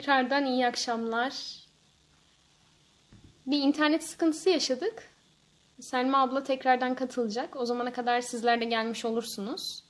[0.00, 1.32] tekrardan iyi akşamlar.
[3.46, 5.08] Bir internet sıkıntısı yaşadık.
[5.80, 7.56] Selma abla tekrardan katılacak.
[7.56, 9.84] O zamana kadar sizler de gelmiş olursunuz.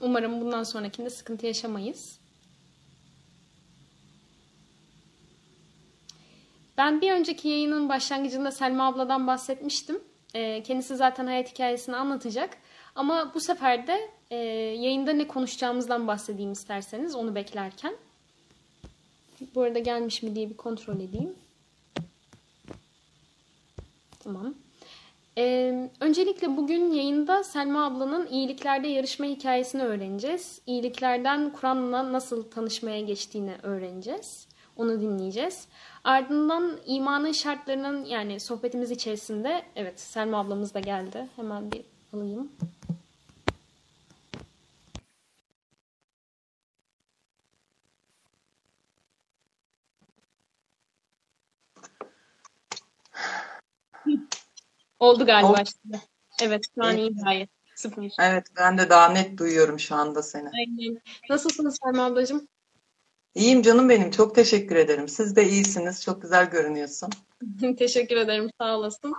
[0.00, 2.18] Umarım bundan sonrakinde sıkıntı yaşamayız.
[6.76, 10.00] Ben bir önceki yayının başlangıcında Selma abladan bahsetmiştim.
[10.34, 12.56] Ee, kendisi zaten hayat hikayesini anlatacak.
[12.98, 14.36] Ama bu sefer de e,
[14.76, 17.94] yayında ne konuşacağımızdan bahsedeyim isterseniz onu beklerken.
[19.54, 21.34] Bu arada gelmiş mi diye bir kontrol edeyim.
[24.20, 24.54] Tamam.
[25.38, 30.60] Ee, öncelikle bugün yayında Selma ablanın iyiliklerde yarışma hikayesini öğreneceğiz.
[30.66, 34.46] İyiliklerden Kur'an'la nasıl tanışmaya geçtiğini öğreneceğiz.
[34.76, 35.68] Onu dinleyeceğiz.
[36.04, 41.28] Ardından imanın şartlarının yani sohbetimiz içerisinde evet Selma ablamız da geldi.
[41.36, 42.52] Hemen bir alayım.
[54.98, 55.70] Oldu galiba Oldu.
[55.82, 56.02] şimdi.
[56.42, 57.50] Evet şu an iyi gayet.
[57.76, 58.12] Süper.
[58.20, 60.48] Evet ben de daha net duyuyorum şu anda seni.
[60.48, 61.00] Aynen.
[61.30, 62.48] Nasılsınız Selma ablacığım?
[63.34, 64.10] İyiyim canım benim.
[64.10, 65.08] Çok teşekkür ederim.
[65.08, 66.02] Siz de iyisiniz.
[66.02, 67.10] Çok güzel görünüyorsun.
[67.78, 68.50] Teşekkür ederim.
[68.60, 69.14] Sağ olasın.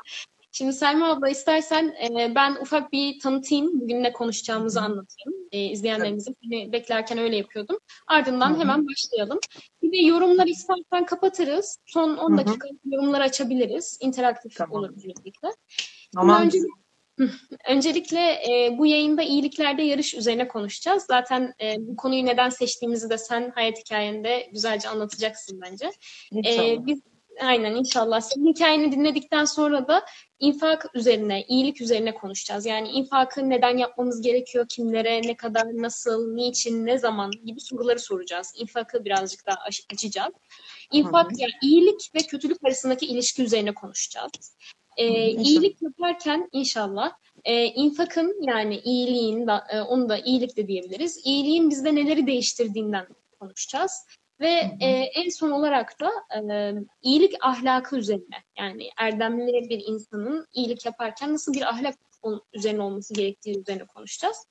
[0.51, 3.81] Şimdi Selma abla istersen e, ben ufak bir tanıtayım.
[3.81, 5.47] Bugün ne konuşacağımızı anlatayım.
[5.51, 7.77] E, izleyenlerimizin beni beklerken öyle yapıyordum.
[8.07, 8.59] Ardından Hı hı.
[8.59, 9.39] hemen başlayalım.
[9.83, 11.77] Bir de yorumları istersen kapatırız.
[11.85, 12.37] Son 10 Hı hı.
[12.37, 13.97] dakika yorumları açabiliriz.
[14.01, 14.79] İnteraktif Tamam.
[14.79, 15.47] olur böylelikle.
[16.15, 16.57] Aman Önce-
[17.67, 21.03] Öncelikle e, bu yayında iyiliklerde yarış üzerine konuşacağız.
[21.03, 25.91] Zaten e, bu konuyu neden seçtiğimizi de sen hayat hikayende güzelce anlatacaksın bence.
[26.45, 27.01] Ee, biz
[27.41, 30.05] aynen inşallah senin hikayeni dinledikten sonra da
[30.39, 32.65] infak üzerine, iyilik üzerine konuşacağız.
[32.65, 38.53] Yani infakı neden yapmamız gerekiyor, kimlere, ne kadar, nasıl, niçin, ne zaman gibi soruları soracağız.
[38.57, 39.57] İnfakı birazcık daha
[39.91, 40.33] açacağız.
[40.91, 44.57] İnfak yani iyilik ve kötülük arasındaki ilişki üzerine konuşacağız.
[44.97, 45.45] Ee, inşallah.
[45.45, 47.11] iyilik yaparken inşallah
[47.43, 51.21] e, infakın yani iyiliğin e, onu da iyilik de diyebiliriz.
[51.25, 53.07] İyiliğin bizde neleri değiştirdiğinden
[53.39, 53.91] konuşacağız.
[54.39, 54.77] Ve Hı hı.
[54.79, 61.33] e, en son olarak da e, iyilik ahlakı üzerine yani erdemli bir insanın iyilik yaparken
[61.33, 61.95] nasıl bir ahlak
[62.53, 64.37] üzerine olması gerektiği üzerine konuşacağız.
[64.37, 64.41] Hı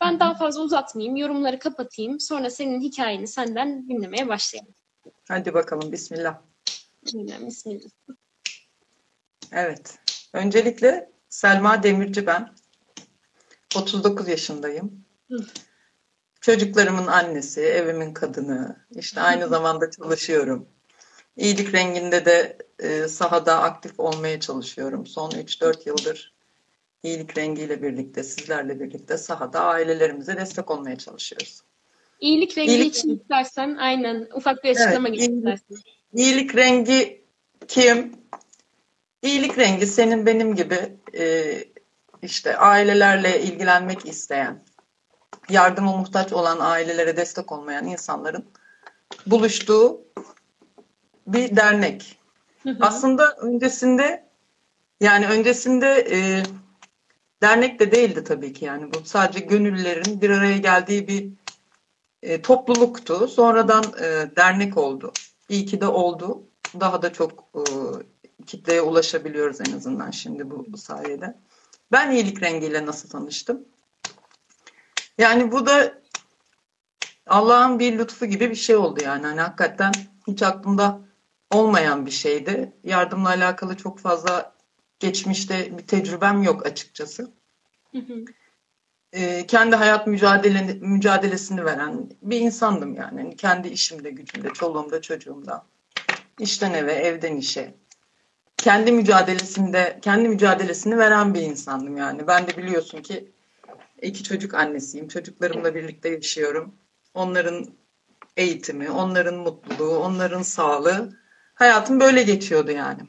[0.00, 0.20] Ben hı.
[0.20, 2.20] daha fazla uzatmayayım, yorumları kapatayım.
[2.20, 4.74] Sonra senin hikayeni senden dinlemeye başlayalım.
[5.28, 5.92] Hadi bakalım.
[5.92, 6.38] Bismillah.
[7.04, 7.46] Bismillah.
[7.46, 7.88] Bismillah.
[9.52, 9.98] Evet.
[10.32, 12.48] Öncelikle Selma Demirci ben.
[13.76, 15.04] 39 yaşındayım.
[15.30, 15.36] Hı.
[16.42, 18.76] Çocuklarımın annesi, evimin kadını.
[18.96, 20.68] İşte aynı zamanda çalışıyorum.
[21.36, 25.06] İyilik renginde de e, sahada aktif olmaya çalışıyorum.
[25.06, 26.32] Son 3-4 yıldır
[27.02, 31.62] iyilik rengiyle birlikte, sizlerle birlikte sahada ailelerimize destek olmaya çalışıyoruz.
[32.20, 35.76] İyilik rengi İyilik- için istersen aynen ufak bir açıklama Evet, iyilik- istersen.
[36.14, 37.24] İyilik rengi
[37.68, 38.12] kim?
[39.22, 40.78] İyilik rengi senin benim gibi
[41.18, 41.54] e,
[42.22, 44.64] işte ailelerle ilgilenmek isteyen,
[45.48, 48.44] yardıma muhtaç olan ailelere destek olmayan insanların
[49.26, 50.00] buluştuğu
[51.26, 52.18] bir dernek.
[52.62, 52.76] Hı hı.
[52.80, 54.24] Aslında öncesinde
[55.00, 56.42] yani öncesinde e,
[57.42, 61.28] dernek de değildi tabii ki yani bu sadece gönüllülerin bir araya geldiği bir
[62.22, 63.28] e, topluluktu.
[63.28, 65.12] Sonradan e, dernek oldu.
[65.48, 66.42] İyi ki de oldu.
[66.80, 67.62] Daha da çok e,
[68.46, 71.34] kitleye ulaşabiliyoruz en azından şimdi bu, bu sayede.
[71.92, 73.64] Ben iyilik rengiyle nasıl tanıştım?
[75.18, 76.02] Yani bu da
[77.26, 79.26] Allah'ın bir lütfu gibi bir şey oldu yani.
[79.26, 79.92] Hani hakikaten
[80.26, 81.00] hiç aklımda
[81.50, 82.72] olmayan bir şeydi.
[82.84, 84.54] Yardımla alakalı çok fazla
[84.98, 87.30] geçmişte bir tecrübem yok açıkçası.
[87.92, 88.24] Hı hı.
[89.12, 93.22] Ee, kendi hayat mücadele, mücadelesini veren bir insandım yani.
[93.22, 95.66] Hani kendi işimde, gücümde, çoluğumda, çocuğumda.
[96.38, 97.74] İşten eve, evden işe.
[98.56, 102.26] Kendi mücadelesinde, kendi mücadelesini veren bir insandım yani.
[102.26, 103.32] Ben de biliyorsun ki
[104.02, 105.08] iki çocuk annesiyim.
[105.08, 106.74] Çocuklarımla birlikte yaşıyorum.
[107.14, 107.66] Onların
[108.36, 111.12] eğitimi, onların mutluluğu, onların sağlığı.
[111.54, 113.00] Hayatım böyle geçiyordu yani.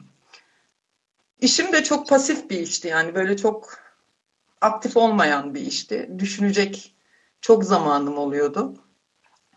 [1.40, 3.78] İşim de çok pasif bir işti yani böyle çok
[4.60, 6.10] aktif olmayan bir işti.
[6.18, 6.94] Düşünecek
[7.40, 8.74] çok zamanım oluyordu.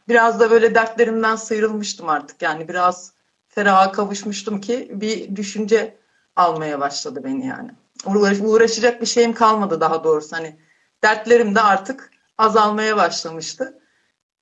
[0.07, 2.41] Biraz da böyle dertlerimden sıyrılmıştım artık.
[2.41, 3.13] Yani biraz
[3.47, 5.97] feraha kavuşmuştum ki bir düşünce
[6.35, 7.71] almaya başladı beni yani.
[8.05, 10.35] Uğraş, uğraşacak bir şeyim kalmadı daha doğrusu.
[10.35, 10.59] Hani
[11.03, 13.79] dertlerim de artık azalmaya başlamıştı.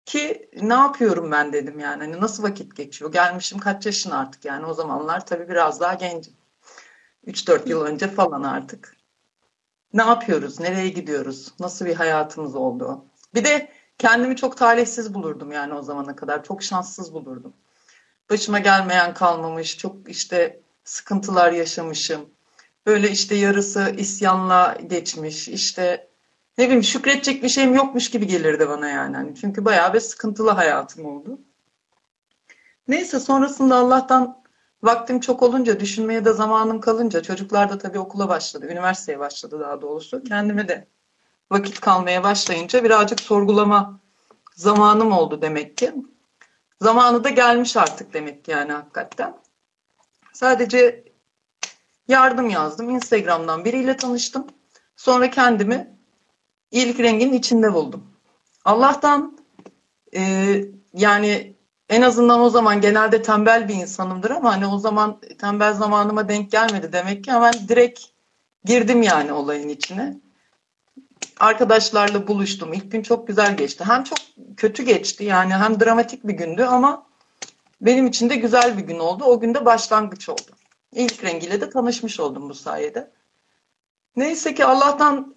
[0.06, 2.04] Ki ne yapıyorum ben dedim yani.
[2.04, 3.12] Hani nasıl vakit geçiyor?
[3.12, 4.66] Gelmişim kaç yaşın artık yani.
[4.66, 6.34] O zamanlar tabii biraz daha gencim.
[7.28, 8.96] 3-4 yıl önce falan artık.
[9.94, 10.60] Ne yapıyoruz?
[10.60, 11.54] Nereye gidiyoruz?
[11.60, 13.06] Nasıl bir hayatımız oldu?
[13.34, 16.44] Bir de kendimi çok talihsiz bulurdum yani o zamana kadar.
[16.44, 17.54] Çok şanssız bulurdum.
[18.30, 22.30] Başıma gelmeyen kalmamış, çok işte sıkıntılar yaşamışım.
[22.86, 26.08] Böyle işte yarısı isyanla geçmiş, işte
[26.58, 29.16] ne bileyim şükredecek bir şeyim yokmuş gibi gelirdi bana yani.
[29.16, 31.40] Hani çünkü bayağı bir sıkıntılı hayatım oldu.
[32.88, 34.44] Neyse sonrasında Allah'tan
[34.84, 39.82] vaktim çok olunca, düşünmeye de zamanım kalınca, çocuklar da tabii okula başladı, üniversiteye başladı daha
[39.82, 40.24] doğrusu.
[40.24, 40.88] Kendime de
[41.52, 44.00] vakit kalmaya başlayınca birazcık sorgulama
[44.54, 45.94] zamanım oldu demek ki.
[46.82, 49.38] Zamanı da gelmiş artık demek ki yani hakikaten.
[50.34, 51.04] Sadece
[52.08, 52.90] yardım yazdım.
[52.90, 54.48] Instagram'dan biriyle tanıştım.
[54.96, 55.95] Sonra kendimi
[56.76, 58.04] iyilik renginin içinde buldum.
[58.66, 59.38] Allah'tan
[60.16, 60.22] e,
[60.94, 61.56] yani
[61.90, 66.52] en azından o zaman genelde tembel bir insanımdır ama hani o zaman tembel zamanıma denk
[66.52, 68.00] gelmedi demek ki hemen direkt
[68.66, 70.18] girdim yani olayın içine.
[71.40, 72.74] Arkadaşlarla buluştum.
[72.74, 73.84] İlk gün çok güzel geçti.
[73.88, 74.18] Hem çok
[74.58, 77.06] kötü geçti yani hem dramatik bir gündü ama
[77.82, 79.24] benim için de güzel bir gün oldu.
[79.24, 80.52] O günde başlangıç oldu.
[80.94, 83.12] İlk rengiyle de tanışmış oldum bu sayede.
[84.16, 85.35] Neyse ki Allah'tan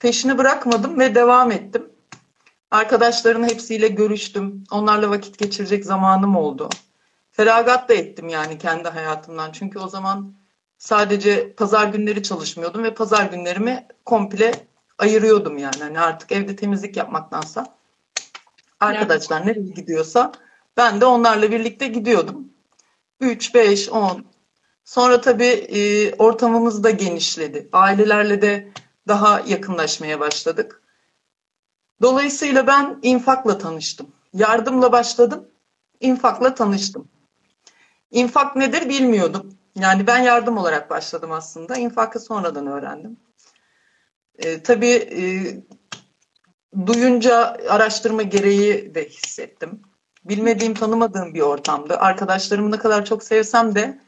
[0.00, 1.90] peşini bırakmadım ve devam ettim.
[2.70, 4.64] Arkadaşların hepsiyle görüştüm.
[4.70, 6.68] Onlarla vakit geçirecek zamanım oldu.
[7.32, 9.52] Feragat da ettim yani kendi hayatımdan.
[9.52, 10.34] Çünkü o zaman
[10.78, 14.52] sadece pazar günleri çalışmıyordum ve pazar günlerimi komple
[14.98, 15.76] ayırıyordum yani.
[15.80, 17.66] Hani artık evde temizlik yapmaktansa
[18.80, 20.32] arkadaşlar nereye gidiyorsa
[20.76, 22.48] ben de onlarla birlikte gidiyordum.
[23.20, 24.24] 3, 5, 10.
[24.84, 27.68] Sonra tabii e, ortamımız da genişledi.
[27.72, 28.68] Ailelerle de
[29.08, 30.82] daha yakınlaşmaya başladık.
[32.02, 34.12] Dolayısıyla ben infakla tanıştım.
[34.32, 35.48] Yardımla başladım,
[36.00, 37.08] infakla tanıştım.
[38.10, 39.54] İnfak nedir bilmiyordum.
[39.76, 41.76] Yani ben yardım olarak başladım aslında.
[41.76, 43.16] İnfakı sonradan öğrendim.
[44.38, 45.22] E, tabii e,
[46.86, 49.82] duyunca araştırma gereği de hissettim.
[50.24, 51.96] Bilmediğim, tanımadığım bir ortamdı.
[51.96, 54.00] Arkadaşlarımı ne kadar çok sevsem de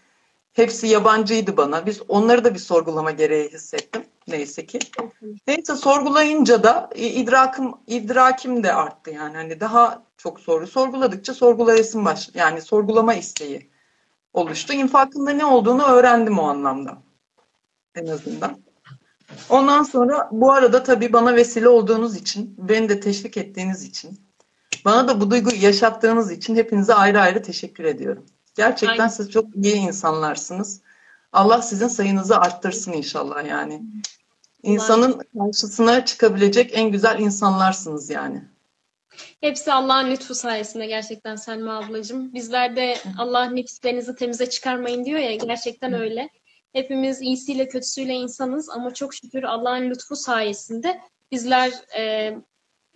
[0.53, 1.87] hepsi yabancıydı bana.
[1.87, 4.03] Biz onları da bir sorgulama gereği hissettim.
[4.29, 4.79] Neyse ki.
[5.47, 9.37] Neyse sorgulayınca da idrakım idrakim de arttı yani.
[9.37, 13.71] Hani daha çok soru sorguladıkça sorgulayasın baş yani sorgulama isteği
[14.33, 14.73] oluştu.
[14.73, 16.99] İnfakında ne olduğunu öğrendim o anlamda.
[17.95, 18.59] En azından.
[19.49, 24.21] Ondan sonra bu arada tabii bana vesile olduğunuz için, beni de teşvik ettiğiniz için,
[24.85, 28.27] bana da bu duyguyu yaşattığınız için hepinize ayrı ayrı teşekkür ediyorum.
[28.55, 29.09] Gerçekten Aynen.
[29.09, 30.81] siz çok iyi insanlarsınız.
[31.33, 33.83] Allah sizin sayınızı arttırsın inşallah yani.
[34.63, 38.43] İnsanın karşısına çıkabilecek en güzel insanlarsınız yani.
[39.41, 42.35] Hepsi Allah'ın lütfu sayesinde gerçekten Selma ablacığım.
[42.35, 46.29] Bizler de Allah nefislerinizi temize çıkarmayın diyor ya gerçekten öyle.
[46.73, 51.01] Hepimiz iyisiyle kötüsüyle insanız ama çok şükür Allah'ın lütfu sayesinde
[51.33, 52.35] bizler e,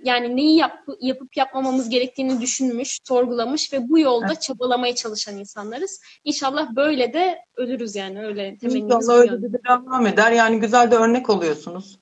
[0.03, 4.43] yani neyi yap, yapıp yapmamamız gerektiğini düşünmüş, sorgulamış ve bu yolda evet.
[4.43, 6.01] çabalamaya çalışan insanlarız.
[6.25, 8.97] İnşallah böyle de ölürüz yani öyle temennimiz.
[8.97, 10.33] İnşallah öyle de devam eder.
[10.33, 11.99] Yani güzel de örnek oluyorsunuz.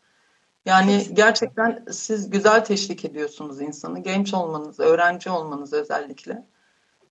[0.66, 3.98] Yani gerçekten siz güzel teşvik ediyorsunuz insanı.
[3.98, 6.46] Genç olmanız, öğrenci olmanız özellikle.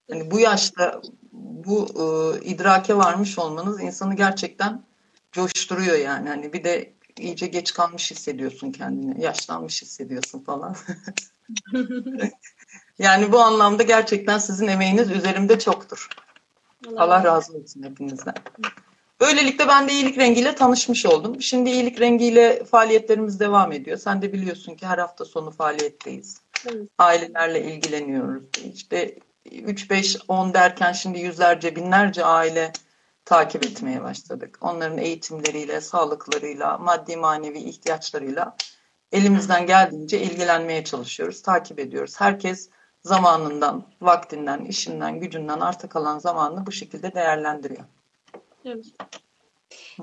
[0.09, 1.01] Yani bu yaşta
[1.31, 4.83] bu e, idrake varmış olmanız insanı gerçekten
[5.31, 6.29] coşturuyor yani.
[6.29, 9.21] Hani bir de iyice geç kalmış hissediyorsun kendini.
[9.23, 10.75] Yaşlanmış hissediyorsun falan.
[12.99, 16.09] yani bu anlamda gerçekten sizin emeğiniz üzerimde çoktur.
[16.87, 18.33] Allah, Allah razı olsun hepinizden.
[19.21, 21.41] Böylelikle ben de iyilik rengiyle tanışmış oldum.
[21.41, 23.97] Şimdi iyilik rengiyle faaliyetlerimiz devam ediyor.
[23.97, 26.41] Sen de biliyorsun ki her hafta sonu faaliyetteyiz.
[26.71, 26.87] Evet.
[26.97, 28.43] Ailelerle ilgileniyoruz.
[28.73, 29.15] İşte
[29.51, 32.71] 3, 5, 10 derken şimdi yüzlerce, binlerce aile
[33.25, 34.57] takip etmeye başladık.
[34.61, 38.55] Onların eğitimleriyle, sağlıklarıyla, maddi manevi ihtiyaçlarıyla
[39.11, 42.21] elimizden geldiğince ilgilenmeye çalışıyoruz, takip ediyoruz.
[42.21, 42.69] Herkes
[43.01, 47.83] zamanından, vaktinden, işinden, gücünden arta kalan zamanını bu şekilde değerlendiriyor.
[48.65, 48.85] Evet.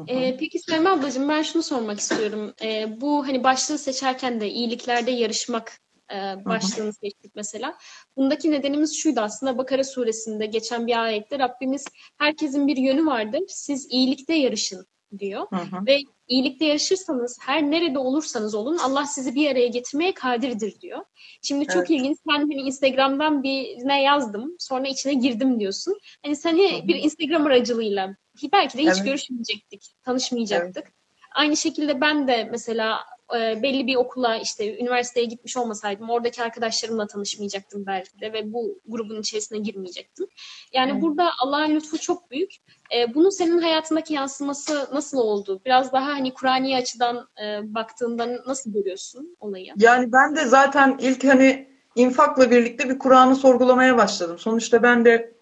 [0.09, 2.55] Ee, peki Selma ablacığım ben şunu sormak istiyorum.
[2.63, 5.81] Ee, bu hani başlığı seçerken de iyiliklerde yarışmak
[6.13, 7.79] e, başlığını seçtik mesela.
[8.17, 11.85] Bundaki nedenimiz şuydu aslında Bakara suresinde geçen bir ayette Rabbimiz
[12.19, 13.43] herkesin bir yönü vardır.
[13.49, 14.87] Siz iyilikte yarışın
[15.19, 15.47] diyor.
[15.51, 15.87] Hı hı.
[15.87, 15.99] Ve
[16.29, 21.05] iyilikte yarışırsanız her nerede olursanız olun Allah sizi bir araya getirmeye kadirdir diyor.
[21.43, 21.91] Şimdi çok evet.
[21.91, 22.19] ilginç.
[22.29, 24.57] Ben hani Instagram'dan birine yazdım.
[24.59, 25.99] Sonra içine girdim diyorsun.
[26.25, 28.17] Hani seni bir Instagram aracılığıyla
[28.53, 29.05] belki de hiç evet.
[29.05, 30.85] görüşmeyecektik, tanışmayacaktık.
[30.85, 30.95] Evet.
[31.35, 32.99] Aynı şekilde ben de mesela
[33.37, 38.81] e, belli bir okula işte üniversiteye gitmiş olmasaydım oradaki arkadaşlarımla tanışmayacaktım belki de ve bu
[38.87, 40.27] grubun içerisine girmeyecektim.
[40.73, 41.03] Yani evet.
[41.03, 42.51] burada Allah'ın lütfu çok büyük.
[42.97, 45.61] E, bunun senin hayatındaki yansıması nasıl oldu?
[45.65, 49.73] Biraz daha hani Kur'ani açıdan e, baktığında nasıl görüyorsun olayı?
[49.77, 54.39] Yani ben de zaten ilk hani infakla birlikte bir Kur'an'ı sorgulamaya başladım.
[54.39, 55.35] Sonuçta ben de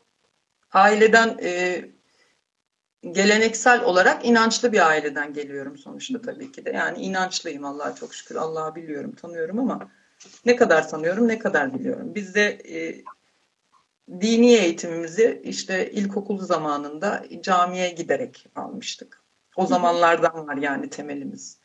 [0.72, 1.82] aileden e,
[3.02, 6.70] geleneksel olarak inançlı bir aileden geliyorum sonuçta tabii ki de.
[6.70, 8.36] Yani inançlıyım Allah'a çok şükür.
[8.36, 9.90] Allah'ı biliyorum, tanıyorum ama
[10.44, 12.14] ne kadar tanıyorum, ne kadar biliyorum.
[12.14, 13.02] Biz de e,
[14.20, 19.22] dini eğitimimizi işte ilkokul zamanında camiye giderek almıştık.
[19.56, 21.58] O zamanlardan var yani temelimiz.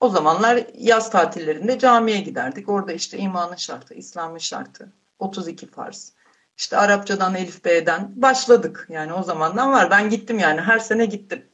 [0.00, 2.68] O zamanlar yaz tatillerinde camiye giderdik.
[2.68, 6.12] Orada işte imanın şartı, İslam'ın şartı, 32 farz.
[6.58, 8.86] İşte Arapçadan, Elif B'den başladık.
[8.90, 9.90] Yani o zamandan var.
[9.90, 11.46] Ben gittim yani her sene gittim.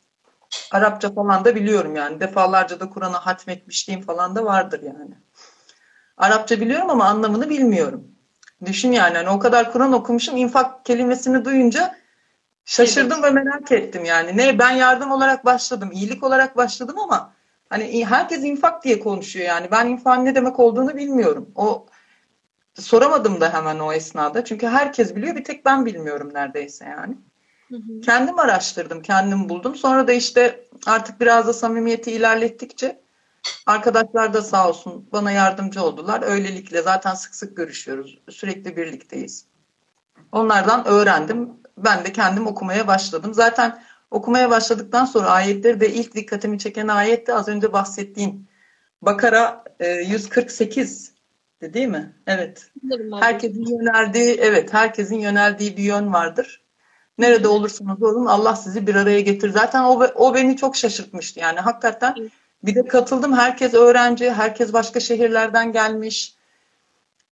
[0.73, 2.21] Arapça falan da biliyorum yani.
[2.21, 5.15] Defalarca da Kur'an'ı hatmetmişliğim falan da vardır yani.
[6.17, 8.05] Arapça biliyorum ama anlamını bilmiyorum.
[8.65, 10.37] Düşün yani hani o kadar Kur'an okumuşum.
[10.37, 11.95] infak kelimesini duyunca
[12.65, 13.35] şaşırdım evet.
[13.35, 14.37] ve merak ettim yani.
[14.37, 17.33] Ne ben yardım olarak başladım, iyilik olarak başladım ama
[17.69, 19.69] hani herkes infak diye konuşuyor yani.
[19.71, 21.51] Ben infak ne demek olduğunu bilmiyorum.
[21.55, 21.87] O
[22.75, 24.45] soramadım da hemen o esnada.
[24.45, 27.16] Çünkü herkes biliyor bir tek ben bilmiyorum neredeyse yani.
[27.69, 28.00] Hı hı.
[28.00, 29.75] Kendim araştırdım, kendim buldum.
[29.75, 33.00] Sonra da işte artık biraz da samimiyeti ilerlettikçe
[33.66, 36.23] arkadaşlar da sağ olsun bana yardımcı oldular.
[36.23, 38.19] Öylelikle zaten sık sık görüşüyoruz.
[38.31, 39.47] Sürekli birlikteyiz.
[40.33, 41.50] Onlardan öğrendim.
[41.78, 43.35] Ben de kendim okumaya başladım.
[43.35, 48.49] Zaten okumaya başladıktan sonra ayetleri de ilk dikkatimi çeken ayet de az önce bahsettiğim
[49.02, 49.64] Bakara
[50.07, 51.13] 148
[51.63, 52.13] değil mi?
[52.27, 52.71] Evet.
[53.21, 56.65] Herkesin yöneldiği, evet, herkesin yöneldiği bir yön vardır.
[57.19, 59.51] Nerede olursanız olun Allah sizi bir araya getir.
[59.51, 61.41] Zaten o, o beni çok şaşırtmıştı.
[61.41, 62.15] Yani hakikaten
[62.65, 63.33] bir de katıldım.
[63.33, 66.35] Herkes öğrenci, herkes başka şehirlerden gelmiş.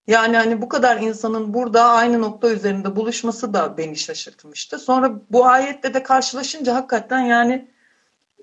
[0.08, 4.80] Yani hani bu kadar insanın burada aynı nokta üzerinde buluşması da beni şaşırtmıştı.
[4.80, 7.68] Sonra bu ayette de karşılaşınca hakikaten yani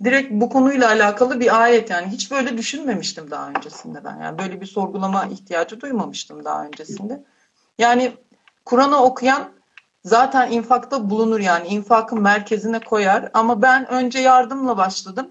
[0.05, 4.17] direkt bu konuyla alakalı bir ayet yani hiç böyle düşünmemiştim daha öncesinde ben.
[4.17, 7.25] Yani böyle bir sorgulama ihtiyacı duymamıştım daha öncesinde.
[7.79, 8.13] Yani
[8.65, 9.51] Kur'an'ı okuyan
[10.05, 15.31] zaten infakta bulunur yani infakın merkezine koyar ama ben önce yardımla başladım.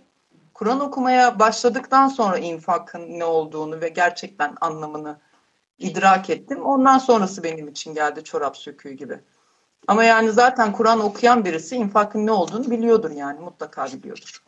[0.54, 5.20] Kur'an okumaya başladıktan sonra infakın ne olduğunu ve gerçekten anlamını
[5.80, 6.64] idrak ettim.
[6.64, 9.20] Ondan sonrası benim için geldi çorap söküğü gibi.
[9.88, 14.44] Ama yani zaten Kur'an okuyan birisi infakın ne olduğunu biliyordur yani mutlaka biliyordur.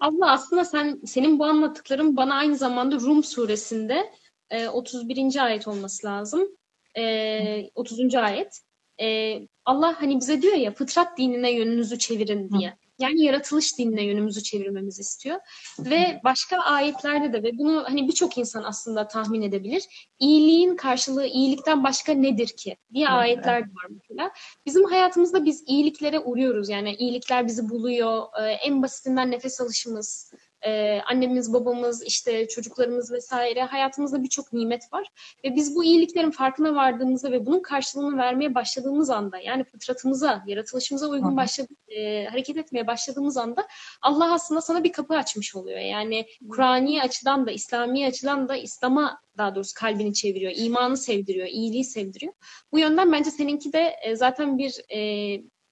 [0.00, 4.12] Abla aslında sen senin bu anlattıkların bana aynı zamanda Rum suresinde
[4.50, 5.44] e, 31.
[5.44, 6.48] ayet olması lazım.
[6.96, 8.14] E, 30.
[8.14, 8.60] ayet.
[9.00, 12.76] E, Allah hani bize diyor ya fıtrat dinine yönünüzü çevirin diye.
[12.98, 15.38] Yani yaratılış dinine yönümüzü çevirmemizi istiyor.
[15.78, 19.82] Ve başka ayetlerde de ve bunu hani birçok insan aslında tahmin edebilir.
[20.18, 22.76] İyiliğin karşılığı iyilikten başka nedir ki?
[22.94, 24.30] diye ayetler de var mesela.
[24.66, 26.68] Bizim hayatımızda biz iyiliklere uğruyoruz.
[26.68, 28.22] Yani iyilikler bizi buluyor.
[28.40, 30.32] Ee, en basitinden nefes alışımız,
[30.66, 35.08] e, annemiz, babamız, işte çocuklarımız vesaire hayatımızda birçok nimet var.
[35.44, 41.06] Ve biz bu iyiliklerin farkına vardığımızda ve bunun karşılığını vermeye başladığımız anda yani fıtratımıza, yaratılışımıza
[41.08, 43.66] uygun başladı, e, hareket etmeye başladığımız anda
[44.02, 45.78] Allah aslında sana bir kapı açmış oluyor.
[45.78, 51.84] Yani Kur'ani açıdan da, İslami açıdan da İslam'a daha doğrusu kalbini çeviriyor, imanı sevdiriyor, iyiliği
[51.84, 52.32] sevdiriyor.
[52.72, 54.98] Bu yönden bence seninki de e, zaten bir e,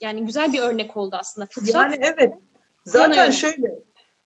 [0.01, 1.47] yani güzel bir örnek oldu aslında.
[1.47, 2.35] Fıtrat, yani evet.
[2.85, 3.75] Zaten şöyle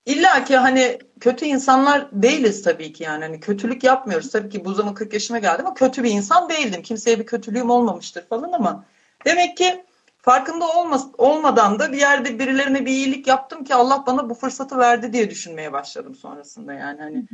[0.07, 3.25] İlla ki hani kötü insanlar değiliz tabii ki yani.
[3.25, 4.30] Hani kötülük yapmıyoruz.
[4.30, 6.83] Tabii ki bu zaman 40 yaşıma geldim ama kötü bir insan değildim.
[6.83, 8.85] Kimseye bir kötülüğüm olmamıştır falan ama
[9.25, 9.85] demek ki
[10.19, 14.78] farkında olmaz, olmadan da bir yerde birilerine bir iyilik yaptım ki Allah bana bu fırsatı
[14.78, 17.26] verdi diye düşünmeye başladım sonrasında yani hani.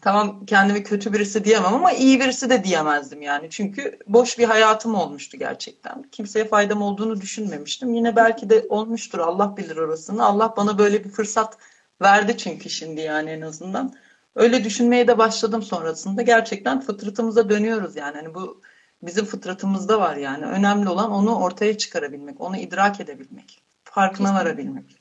[0.00, 3.50] Tamam kendimi kötü birisi diyemem ama iyi birisi de diyemezdim yani.
[3.50, 6.02] Çünkü boş bir hayatım olmuştu gerçekten.
[6.02, 7.94] Kimseye faydam olduğunu düşünmemiştim.
[7.94, 10.24] Yine belki de olmuştur Allah bilir orasını.
[10.24, 11.58] Allah bana böyle bir fırsat
[12.02, 13.94] verdi çünkü şimdi yani en azından.
[14.34, 16.22] Öyle düşünmeye de başladım sonrasında.
[16.22, 18.16] Gerçekten fıtratımıza dönüyoruz yani.
[18.16, 18.60] Hani bu
[19.02, 20.44] bizim fıtratımızda var yani.
[20.46, 24.50] Önemli olan onu ortaya çıkarabilmek, onu idrak edebilmek, farkına Kesinlikle.
[24.50, 24.99] varabilmek.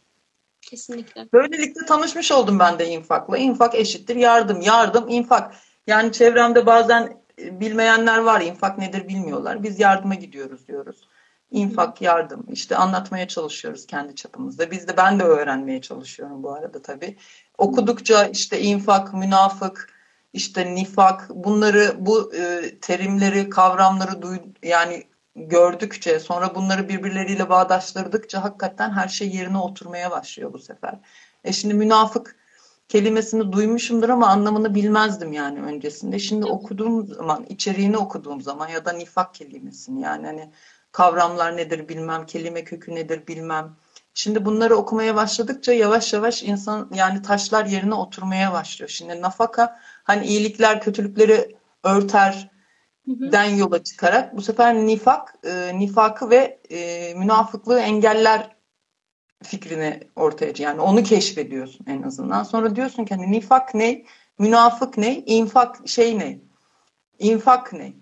[0.69, 1.27] Kesinlikle.
[1.33, 3.37] Böylelikle tanışmış oldum ben de infakla.
[3.37, 5.55] İnfak eşittir yardım, yardım, infak.
[5.87, 8.41] Yani çevremde bazen e, bilmeyenler var.
[8.41, 9.63] İnfak nedir bilmiyorlar.
[9.63, 11.07] Biz yardıma gidiyoruz diyoruz.
[11.51, 12.45] İnfak, yardım.
[12.51, 14.71] İşte anlatmaya çalışıyoruz kendi çapımızda.
[14.71, 17.17] Biz de ben de öğrenmeye çalışıyorum bu arada tabii.
[17.57, 19.93] Okudukça işte infak, münafık,
[20.33, 25.03] işte nifak bunları bu e, terimleri, kavramları duy yani
[25.47, 30.99] gördükçe, sonra bunları birbirleriyle bağdaştırdıkça hakikaten her şey yerine oturmaya başlıyor bu sefer.
[31.43, 32.35] E şimdi münafık
[32.87, 36.19] kelimesini duymuşumdur ama anlamını bilmezdim yani öncesinde.
[36.19, 40.51] Şimdi okuduğum zaman, içeriğini okuduğum zaman ya da nifak kelimesini yani hani
[40.91, 43.75] kavramlar nedir bilmem, kelime kökü nedir bilmem.
[44.13, 48.89] Şimdi bunları okumaya başladıkça yavaş yavaş insan yani taşlar yerine oturmaya başlıyor.
[48.89, 52.49] Şimdi nafaka hani iyilikler kötülükleri örter
[53.09, 58.55] den yola çıkarak bu sefer nifak, e, nifakı ve e, münafıklığı engeller
[59.43, 62.43] fikrini ortaya yani onu keşfediyorsun en azından.
[62.43, 64.05] Sonra diyorsun ki hani nifak ne,
[64.39, 66.39] münafık ne, infak şey ne,
[67.19, 67.93] infak ne?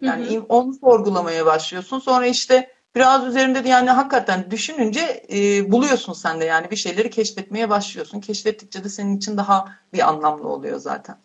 [0.00, 0.44] Yani hı hı.
[0.48, 1.98] onu sorgulamaya başlıyorsun.
[1.98, 7.10] Sonra işte biraz üzerinde de yani hakikaten düşününce e, buluyorsun sen de yani bir şeyleri
[7.10, 8.20] keşfetmeye başlıyorsun.
[8.20, 11.16] Keşfettikçe de senin için daha bir anlamlı oluyor zaten.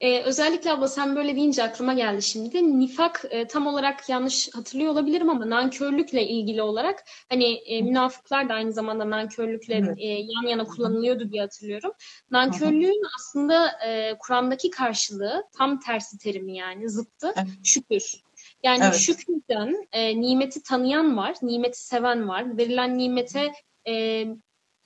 [0.00, 2.78] Ee, özellikle abla sen böyle deyince aklıma geldi şimdi.
[2.78, 8.54] Nifak e, tam olarak yanlış hatırlıyor olabilirim ama nankörlükle ilgili olarak hani e, münafıklar da
[8.54, 11.92] aynı zamanda nankörlükle e, yan yana kullanılıyordu diye hatırlıyorum.
[12.30, 18.22] Nankörlüğün aslında e, Kur'an'daki karşılığı tam tersi terimi yani zıttı şükür.
[18.62, 18.94] Yani evet.
[18.94, 23.52] şükreden e, nimeti tanıyan var, nimeti seven var, verilen nimete
[23.88, 24.24] e,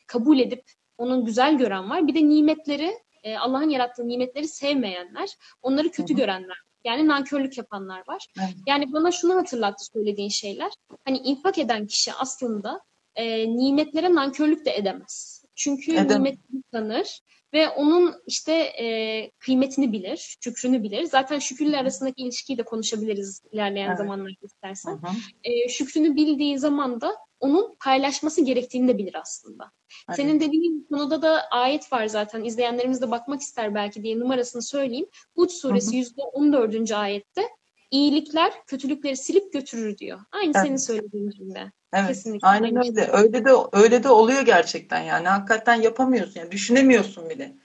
[0.07, 0.64] kabul edip
[0.99, 2.07] onu güzel gören var.
[2.07, 2.92] Bir de nimetleri
[3.23, 5.29] e, Allah'ın yarattığı nimetleri sevmeyenler,
[5.62, 6.21] onları kötü Hı-hı.
[6.21, 6.57] görenler.
[6.85, 8.26] Yani nankörlük yapanlar var.
[8.38, 8.55] Evet.
[8.67, 10.73] Yani bana şunu hatırlattı söylediğin şeyler.
[11.05, 12.81] Hani infak eden kişi aslında
[13.14, 15.45] e, nimetlere nankörlük de edemez.
[15.55, 16.09] Çünkü Edem.
[16.09, 17.21] nimetini tanır
[17.52, 21.04] ve onun işte e, kıymetini bilir, şükrünü bilir.
[21.04, 23.99] Zaten şükürle arasındaki ilişkiyi de konuşabiliriz ilerleyen evet.
[23.99, 25.00] zamanlarda istersen.
[25.44, 29.71] E, şükrünü bildiği zaman da onun paylaşması gerektiğini de bilir aslında.
[30.09, 30.16] Aynen.
[30.16, 32.44] Senin dediğin konuda da ayet var zaten.
[32.44, 35.06] İzleyenlerimiz de bakmak ister belki diye numarasını söyleyeyim.
[35.37, 36.92] Hud suresi yüzde 14.
[36.92, 37.49] ayette
[37.92, 40.20] iyilikler kötülükleri silip götürür diyor.
[40.32, 40.66] Aynı evet.
[40.66, 41.72] senin söylediğin gibi.
[41.92, 42.08] Evet.
[42.08, 42.49] Kesinlikle.
[42.49, 43.08] Aynen öyle.
[43.12, 45.28] Öyle de öyle de oluyor gerçekten yani.
[45.28, 47.56] Hakikaten yapamıyorsun yani düşünemiyorsun bile.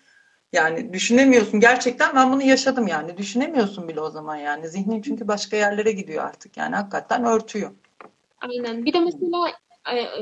[0.53, 1.59] Yani düşünemiyorsun.
[1.59, 3.17] Gerçekten ben bunu yaşadım yani.
[3.17, 4.69] Düşünemiyorsun bile o zaman yani.
[4.69, 6.75] Zihnin çünkü başka yerlere gidiyor artık yani.
[6.75, 7.71] Hakikaten örtüyor.
[8.41, 8.85] Aynen.
[8.85, 9.51] Bir de mesela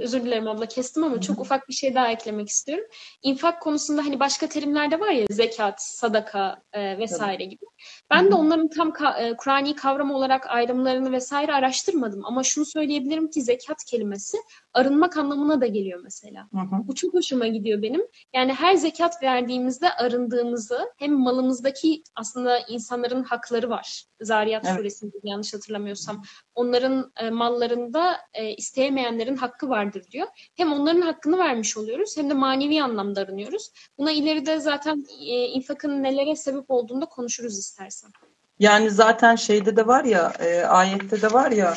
[0.01, 2.85] özür dilerim abla kestim ama çok ufak bir şey daha eklemek istiyorum.
[3.21, 7.49] İnfak konusunda hani başka terimler de var ya zekat, sadaka e, vesaire Tabii.
[7.49, 7.65] gibi.
[8.09, 13.29] Ben de onların tam ka- e, Kur'ani kavram olarak ayrımlarını vesaire araştırmadım ama şunu söyleyebilirim
[13.29, 14.37] ki zekat kelimesi
[14.73, 16.47] arınmak anlamına da geliyor mesela.
[16.53, 16.87] Hı hı.
[16.87, 18.01] Bu çok hoşuma gidiyor benim.
[18.33, 24.05] Yani her zekat verdiğimizde arındığımızı hem malımızdaki aslında insanların hakları var.
[24.21, 24.77] Zariyat evet.
[24.77, 26.23] suresinde yanlış hatırlamıyorsam.
[26.55, 30.27] Onların e, mallarında e, isteyemeyenlerin hakkı vardır diyor.
[30.55, 33.71] Hem onların hakkını vermiş oluyoruz hem de manevi anlamda arınıyoruz.
[33.97, 38.11] Buna ileride zaten e, infakın nelere sebep olduğunda konuşuruz istersen.
[38.59, 41.73] Yani zaten şeyde de var ya, e, ayette de var ya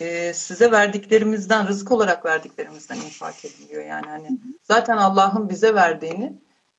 [0.00, 3.84] e, size verdiklerimizden, rızık olarak verdiklerimizden infak ediliyor.
[3.84, 4.28] Yani hani
[4.62, 6.32] zaten Allah'ın bize verdiğini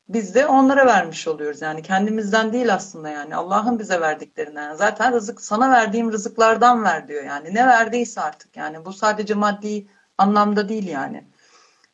[0.09, 1.61] biz de onlara vermiş oluyoruz.
[1.61, 4.75] Yani kendimizden değil aslında yani Allah'ın bize verdiklerinden.
[4.75, 7.55] Zaten rızık sana verdiğim rızıklardan ver diyor yani.
[7.55, 9.87] Ne verdiyse artık yani bu sadece maddi
[10.17, 11.27] anlamda değil yani.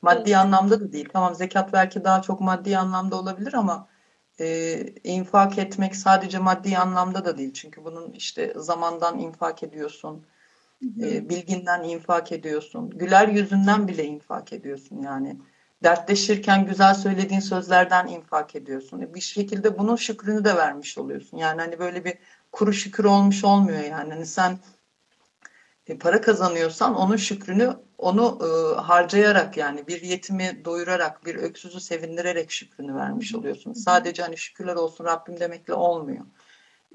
[0.02, 0.36] Maddi evet.
[0.36, 1.10] anlamda da değil.
[1.14, 3.88] Tamam zekat belki daha çok maddi anlamda olabilir ama
[4.40, 7.54] e, infak etmek sadece maddi anlamda da değil.
[7.54, 10.26] Çünkü bunun işte zamandan infak ediyorsun
[11.02, 12.90] e, bilginden infak ediyorsun.
[12.90, 15.38] Güler yüzünden bile infak ediyorsun yani.
[15.84, 19.02] Dertleşirken güzel söylediğin sözlerden infak ediyorsun.
[19.02, 21.38] E, bir şekilde bunun şükrünü de vermiş oluyorsun.
[21.38, 22.14] Yani hani böyle bir
[22.52, 24.14] kuru şükür olmuş olmuyor yani.
[24.14, 24.60] Hani sen
[25.88, 32.52] e, para kazanıyorsan onun şükrünü onu e, harcayarak yani bir yetimi doyurarak bir öksüzü sevindirerek
[32.52, 33.74] şükrünü vermiş oluyorsun.
[33.74, 36.26] Sadece hani şükürler olsun Rabbim demekle olmuyor.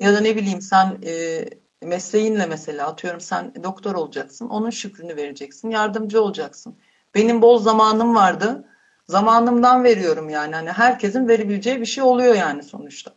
[0.01, 1.45] Ya da ne bileyim sen e,
[1.83, 4.49] mesleğinle mesela atıyorum sen doktor olacaksın.
[4.49, 5.71] Onun şükrünü vereceksin.
[5.71, 6.79] Yardımcı olacaksın.
[7.15, 8.65] Benim bol zamanım vardı.
[9.09, 10.55] Zamanımdan veriyorum yani.
[10.55, 13.15] Hani herkesin verebileceği bir şey oluyor yani sonuçta.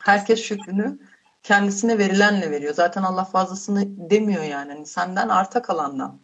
[0.00, 0.98] Herkes şükrünü
[1.48, 2.74] kendisine verilenle veriyor.
[2.74, 4.72] Zaten Allah fazlasını demiyor yani.
[4.72, 6.20] Hani senden arta kalandan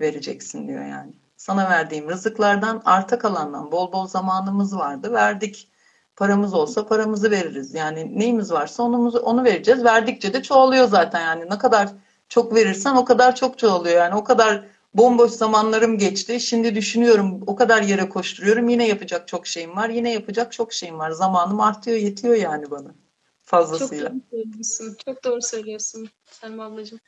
[0.00, 1.12] vereceksin diyor yani.
[1.36, 5.12] Sana verdiğim rızıklardan arta kalandan bol bol zamanımız vardı.
[5.12, 5.68] Verdik.
[6.16, 7.74] Paramız olsa paramızı veririz.
[7.74, 9.84] Yani neyimiz varsa onu, onu vereceğiz.
[9.84, 11.50] Verdikçe de çoğalıyor zaten yani.
[11.50, 11.88] Ne kadar
[12.28, 13.96] çok verirsen o kadar çok çoğalıyor.
[13.96, 16.40] Yani o kadar bomboş zamanlarım geçti.
[16.40, 18.68] Şimdi düşünüyorum o kadar yere koşturuyorum.
[18.68, 19.88] Yine yapacak çok şeyim var.
[19.88, 21.10] Yine yapacak çok şeyim var.
[21.10, 23.03] Zamanım artıyor yetiyor yani bana.
[23.44, 24.08] Fazlasıyla.
[24.08, 24.96] Çok doğru söylüyorsun.
[25.04, 27.00] Çok doğru söylüyorsun Selma ablacığım.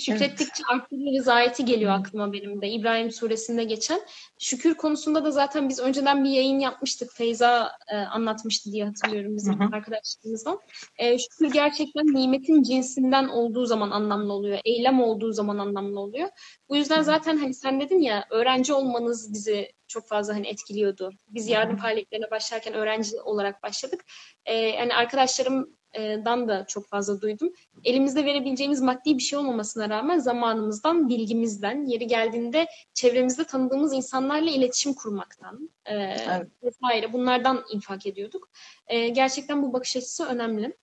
[0.00, 2.68] Şükrettikçe arttırırız ayeti geliyor aklıma benim de.
[2.68, 4.00] İbrahim suresinde geçen.
[4.38, 7.12] Şükür konusunda da zaten biz önceden bir yayın yapmıştık.
[7.12, 9.76] Feyza e, anlatmıştı diye hatırlıyorum bizim Hı hı.
[9.76, 10.60] arkadaşlarımızdan.
[10.98, 14.58] E, şükür gerçekten nimetin cinsinden olduğu zaman anlamlı oluyor.
[14.64, 16.28] Eylem olduğu zaman anlamlı oluyor.
[16.68, 21.10] Bu yüzden zaten hani sen dedin ya öğrenci olmanız bizi çok fazla hani etkiliyordu.
[21.28, 24.04] Biz yardım faaliyetlerine başlarken öğrenci olarak başladık.
[24.46, 27.52] E, yani arkadaşlarımdan da çok fazla duydum
[27.84, 34.94] elimizde verebileceğimiz maddi bir şey olmamasına rağmen zamanımızdan, bilgimizden, yeri geldiğinde çevremizde tanıdığımız insanlarla iletişim
[34.94, 36.48] kurmaktan e, Evet.
[36.62, 38.48] vesaire bunlardan infak ediyorduk.
[38.86, 40.76] E, gerçekten bu bakış açısı önemli.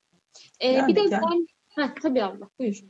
[0.60, 2.82] E, Yani bir de gel- ben, Heh, tabii abla, buyur.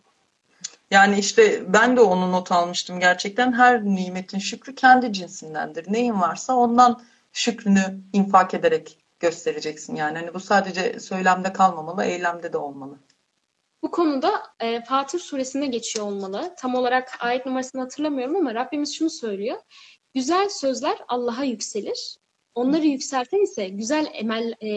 [0.91, 3.53] Yani işte ben de onu not almıştım gerçekten.
[3.53, 5.93] Her nimetin şükrü kendi cinsindendir.
[5.93, 7.01] Neyin varsa ondan
[7.33, 9.95] şükrünü infak ederek göstereceksin.
[9.95, 12.99] Yani hani bu sadece söylemde kalmamalı, eylemde de olmalı.
[13.83, 16.55] Bu konuda e, Fatır suresinde geçiyor olmalı.
[16.57, 19.57] Tam olarak ayet numarasını hatırlamıyorum ama Rabbimiz şunu söylüyor.
[20.13, 22.17] Güzel sözler Allah'a yükselir.
[22.55, 24.67] Onları yükselten ise güzel emel e,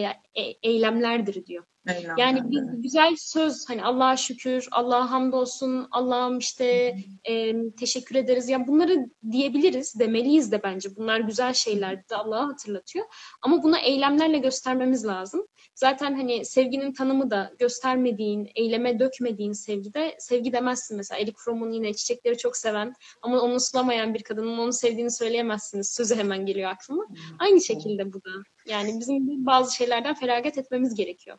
[0.41, 1.63] e- eylemlerdir diyor.
[1.87, 2.21] Eylemlerde.
[2.21, 6.95] Yani bir güzel söz hani Allah'a şükür, Allah'a hamdolsun, Allah'ım işte
[7.29, 8.49] e, teşekkür ederiz.
[8.49, 10.95] Yani bunları diyebiliriz, demeliyiz de bence.
[10.95, 13.05] Bunlar güzel şeyler de Allah'a hatırlatıyor.
[13.41, 15.47] Ama buna eylemlerle göstermemiz lazım.
[15.75, 21.19] Zaten hani sevginin tanımı da göstermediğin, eyleme dökmediğin sevgide sevgi demezsin mesela.
[21.19, 25.91] Eric Fromm'un yine çiçekleri çok seven ama onu sulamayan bir kadının onu sevdiğini söyleyemezsiniz.
[25.91, 27.07] Sözü hemen geliyor aklıma.
[27.39, 28.29] Aynı şekilde bu da.
[28.69, 31.37] Yani bizim bazı şeylerden feragat etmemiz gerekiyor.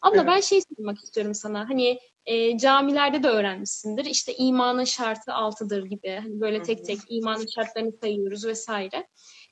[0.00, 0.26] Abla Evet.
[0.26, 1.68] ben şey sormak istiyorum sana.
[1.68, 4.04] Hani e, camilerde de öğrenmişsindir.
[4.04, 6.18] İşte imanın şartı altıdır gibi.
[6.22, 9.06] Hani böyle tek tek imanın şartlarını sayıyoruz vesaire.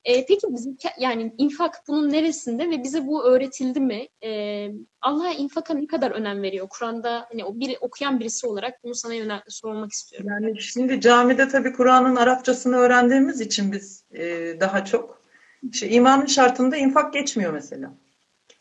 [0.05, 4.09] E, peki bizim yani infak bunun neresinde ve bize bu öğretildi mi?
[4.25, 4.69] E,
[5.01, 6.69] Allah infaka ne kadar önem veriyor?
[6.71, 10.29] Kur'an'da hani o bir okuyan birisi olarak bunu sana yönel sormak istiyorum.
[10.31, 15.24] Yani şimdi camide tabii Kur'an'ın Arapçasını öğrendiğimiz için biz e, daha çok
[15.73, 17.95] işte imanın şartında infak geçmiyor mesela.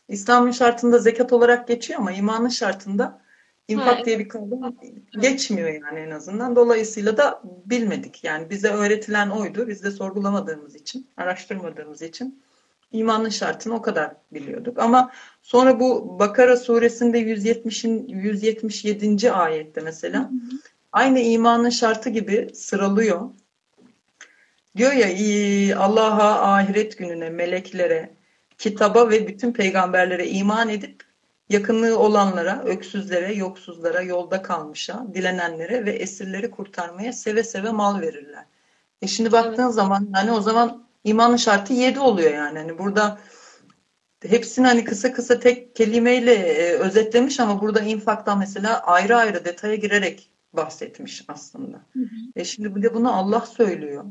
[0.08, 3.22] İslam'ın şartında zekat olarak geçiyor ama imanın şartında
[3.68, 4.76] infak Ha, diye bir kavram
[5.20, 6.56] geçmiyor yani en azından.
[6.56, 8.24] Dolayısıyla da bilmedik.
[8.24, 9.68] Yani bize öğretilen oydu.
[9.68, 12.42] Biz de sorgulamadığımız için, araştırmadığımız için
[12.92, 14.78] imanın şartını o kadar biliyorduk.
[14.78, 15.10] Ama
[15.42, 19.32] sonra bu Bakara suresinde 170'in 177.
[19.32, 20.30] ayette mesela
[20.92, 23.30] aynı imanın şartı gibi sıralıyor.
[24.76, 28.14] Diyor ya "İyi, Allah'a, ahiret gününe, meleklere,
[28.58, 31.02] kitaba ve bütün peygamberlere iman edip
[31.48, 38.44] yakınlığı olanlara, öksüzlere, yoksuzlara, yolda kalmışa, dilenenlere ve esirleri kurtarmaya seve seve mal verirler.
[39.02, 42.58] E şimdi baktığın zaman hani o zaman imanın şartı 7 oluyor yani.
[42.58, 43.18] Hani burada
[44.26, 49.74] hepsini hani kısa kısa tek kelimeyle e, özetlemiş ama burada infaktan mesela ayrı ayrı detaya
[49.74, 51.80] girerek bahsetmiş aslında.
[52.36, 54.04] E şimdi bir de bunu Allah söylüyor.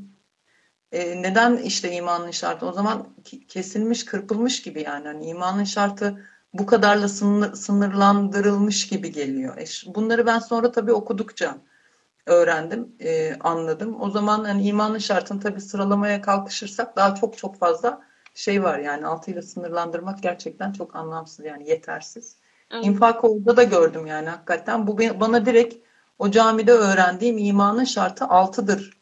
[0.94, 2.66] E, neden işte imanın şartı?
[2.66, 3.08] O zaman
[3.48, 5.08] kesilmiş, kırpılmış gibi yani.
[5.08, 9.58] Hani imanın şartı bu kadarla sınır- sınırlandırılmış gibi geliyor.
[9.58, 11.58] E, bunları ben sonra tabii okudukça
[12.26, 14.02] öğrendim, e, anladım.
[14.02, 18.02] O zaman hani imanın şartını tabii sıralamaya kalkışırsak daha çok çok fazla
[18.36, 22.36] şey var yani altıyla sınırlandırmak gerçekten çok anlamsız yani yetersiz.
[22.70, 22.88] Aynen.
[22.88, 24.88] İnfak orada da gördüm yani hakikaten.
[24.88, 25.76] Bu bana direkt
[26.20, 28.98] o camide öğrendiğim imanın şartı altıdır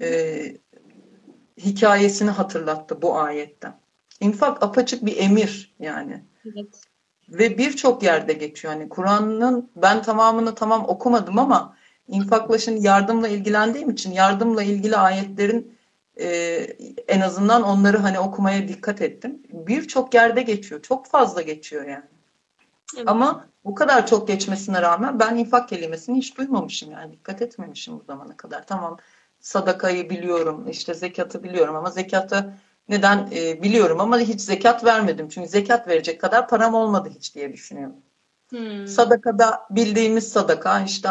[0.00, 0.42] e,
[1.64, 3.80] hikayesini hatırlattı bu ayetten.
[4.20, 6.24] İnfak apaçık bir emir yani.
[6.44, 6.80] Evet.
[7.28, 8.74] Ve birçok yerde geçiyor.
[8.74, 11.76] Yani Kur'an'ın ben tamamını tamam okumadım ama
[12.08, 15.78] infakla şimdi yardımla ilgilendiğim için yardımla ilgili ayetlerin
[16.20, 16.26] e,
[17.08, 19.42] en azından onları hani okumaya dikkat ettim.
[19.52, 20.82] Birçok yerde geçiyor.
[20.82, 22.04] Çok fazla geçiyor yani.
[22.96, 23.08] Evet.
[23.08, 28.04] Ama bu kadar çok geçmesine rağmen ben infak kelimesini hiç duymamışım yani dikkat etmemişim bu
[28.04, 28.66] zamana kadar.
[28.66, 28.96] Tamam
[29.40, 32.54] sadakayı biliyorum işte zekatı biliyorum ama zekatı
[32.88, 35.28] neden e, biliyorum ama hiç zekat vermedim.
[35.28, 37.96] Çünkü zekat verecek kadar param olmadı hiç diye düşünüyorum.
[38.50, 38.86] Hmm.
[38.86, 41.08] Sadakada bildiğimiz sadaka işte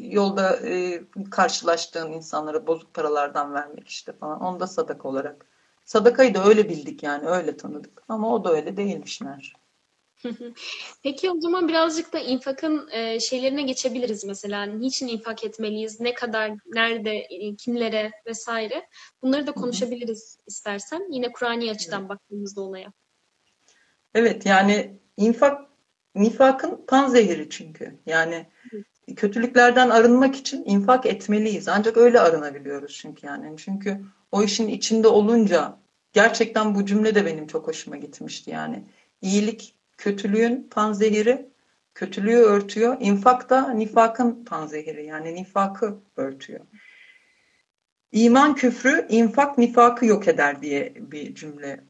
[0.00, 4.40] yolda e, karşılaştığın insanlara bozuk paralardan vermek işte falan.
[4.40, 5.46] Onu da sadaka olarak.
[5.84, 8.02] Sadakayı da öyle bildik yani öyle tanıdık.
[8.08, 9.61] Ama o da öyle değilmiş meğer.
[11.02, 14.62] Peki o zaman birazcık da infakın e, şeylerine geçebiliriz mesela.
[14.62, 16.00] Niçin infak etmeliyiz?
[16.00, 18.88] Ne kadar, nerede, e, kimlere vesaire.
[19.22, 21.12] Bunları da konuşabiliriz istersen.
[21.12, 22.92] Yine Kur'ani açıdan baktığımızda olaya.
[24.14, 25.60] Evet yani infak
[26.14, 27.98] nifakın panzehiri çünkü.
[28.06, 28.46] Yani
[29.16, 31.68] kötülüklerden arınmak için infak etmeliyiz.
[31.68, 33.56] Ancak öyle arınabiliyoruz çünkü yani.
[33.56, 34.00] Çünkü
[34.32, 35.78] o işin içinde olunca
[36.12, 38.84] gerçekten bu cümle de benim çok hoşuma gitmişti yani.
[39.22, 41.48] İyilik kötülüğün panzehiri,
[41.94, 42.96] kötülüğü örtüyor.
[43.00, 46.60] İnfak da nifakın panzehiri yani nifakı örtüyor.
[48.12, 51.84] İman küfrü, infak nifakı yok eder diye bir cümle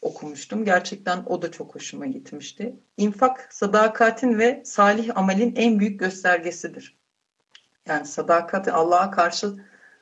[0.00, 0.64] okumuştum.
[0.64, 2.76] Gerçekten o da çok hoşuma gitmişti.
[2.96, 6.98] İnfak sadakatin ve salih amelin en büyük göstergesidir.
[7.86, 9.54] Yani sadakat Allah'a karşı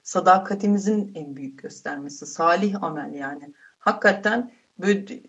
[0.03, 2.27] sadakatimizin en büyük göstermesi.
[2.27, 3.55] Salih amel yani.
[3.79, 5.21] Hakikaten böyle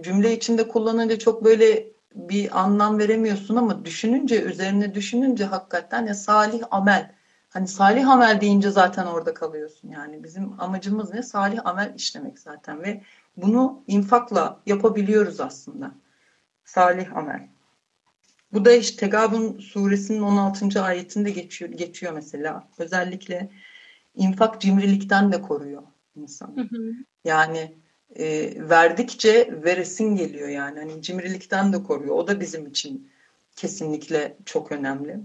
[0.00, 6.62] cümle içinde kullanınca çok böyle bir anlam veremiyorsun ama düşününce, üzerine düşününce hakikaten ya salih
[6.70, 7.14] amel.
[7.48, 10.24] Hani salih amel deyince zaten orada kalıyorsun yani.
[10.24, 11.22] Bizim amacımız ne?
[11.22, 13.02] Salih amel işlemek zaten ve
[13.36, 15.94] bunu infakla yapabiliyoruz aslında.
[16.64, 17.48] Salih amel.
[18.52, 20.82] Bu da işte Tegabun suresinin 16.
[20.82, 22.68] ayetinde geçiyor, geçiyor mesela.
[22.78, 23.50] Özellikle
[24.14, 25.82] infak cimrilikten de koruyor
[26.16, 26.68] insanı.
[27.24, 27.74] Yani
[28.18, 30.78] e, verdikçe veresin geliyor yani.
[30.78, 32.16] Hani cimrilikten de koruyor.
[32.16, 33.10] O da bizim için
[33.56, 35.20] kesinlikle çok önemli.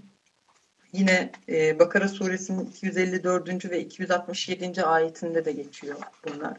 [0.94, 3.72] Yine e, Bakara suresinin 254.
[3.72, 4.84] ve 267.
[4.84, 5.98] ayetinde de geçiyor
[6.28, 6.58] bunlar.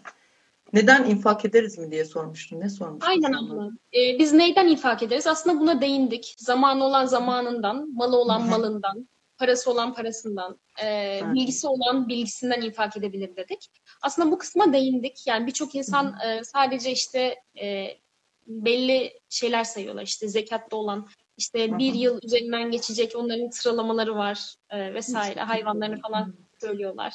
[0.72, 2.60] Neden infak ederiz mi diye sormuştun.
[2.60, 3.08] Ne sormuştun?
[3.10, 3.70] Aynen abla.
[3.94, 5.26] Ee, biz neyden infak ederiz?
[5.26, 6.34] Aslında buna değindik.
[6.38, 9.08] Zamanı olan zamanından, malı olan malından,
[9.40, 13.70] parası olan parasından, e, bilgisi olan bilgisinden infak edebilir dedik.
[14.02, 15.26] Aslında bu kısma değindik.
[15.26, 17.88] Yani birçok insan e, sadece işte e,
[18.46, 20.02] belli şeyler sayıyorlar.
[20.02, 25.40] İşte zekatta olan işte bir yıl üzerinden geçecek onların sıralamaları var e, vesaire.
[25.40, 27.12] Hayvanlarını falan söylüyorlar.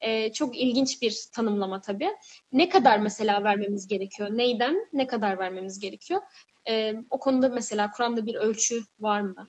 [0.00, 2.10] E, çok ilginç bir tanımlama tabii.
[2.52, 4.28] Ne kadar mesela vermemiz gerekiyor?
[4.32, 6.20] Neyden ne kadar vermemiz gerekiyor?
[6.68, 9.48] E, o konuda mesela Kur'an'da bir ölçü var mı?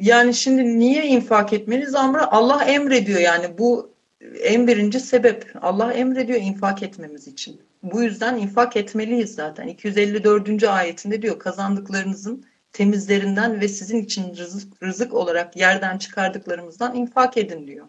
[0.00, 1.94] Yani şimdi niye infak etmeliyiz?
[1.94, 3.94] Ama Allah emrediyor yani bu
[4.42, 5.52] en birinci sebep.
[5.62, 7.60] Allah emrediyor infak etmemiz için.
[7.82, 9.66] Bu yüzden infak etmeliyiz zaten.
[9.68, 10.64] 254.
[10.64, 17.86] ayetinde diyor kazandıklarınızın temizlerinden ve sizin için rızık, rızık olarak yerden çıkardıklarımızdan infak edin diyor.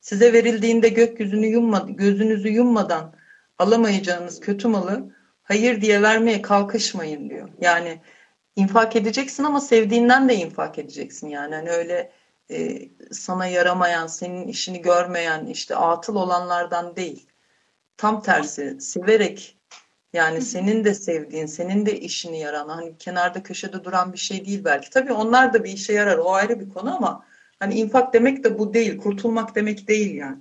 [0.00, 3.14] Size verildiğinde gökyüzünü yumma, gözünüzü yummadan
[3.58, 5.10] alamayacağınız kötü malı
[5.42, 7.48] hayır diye vermeye kalkışmayın diyor.
[7.60, 8.00] Yani
[8.56, 11.28] infak edeceksin ama sevdiğinden de infak edeceksin.
[11.28, 12.12] Yani hani öyle
[12.50, 17.26] e, sana yaramayan, senin işini görmeyen, işte atıl olanlardan değil.
[17.96, 19.58] Tam tersi, severek
[20.12, 24.64] yani senin de sevdiğin, senin de işini yaran, hani kenarda köşede duran bir şey değil
[24.64, 24.90] belki.
[24.90, 27.24] Tabii onlar da bir işe yarar, o ayrı bir konu ama
[27.58, 30.38] hani infak demek de bu değil, kurtulmak demek değil yani.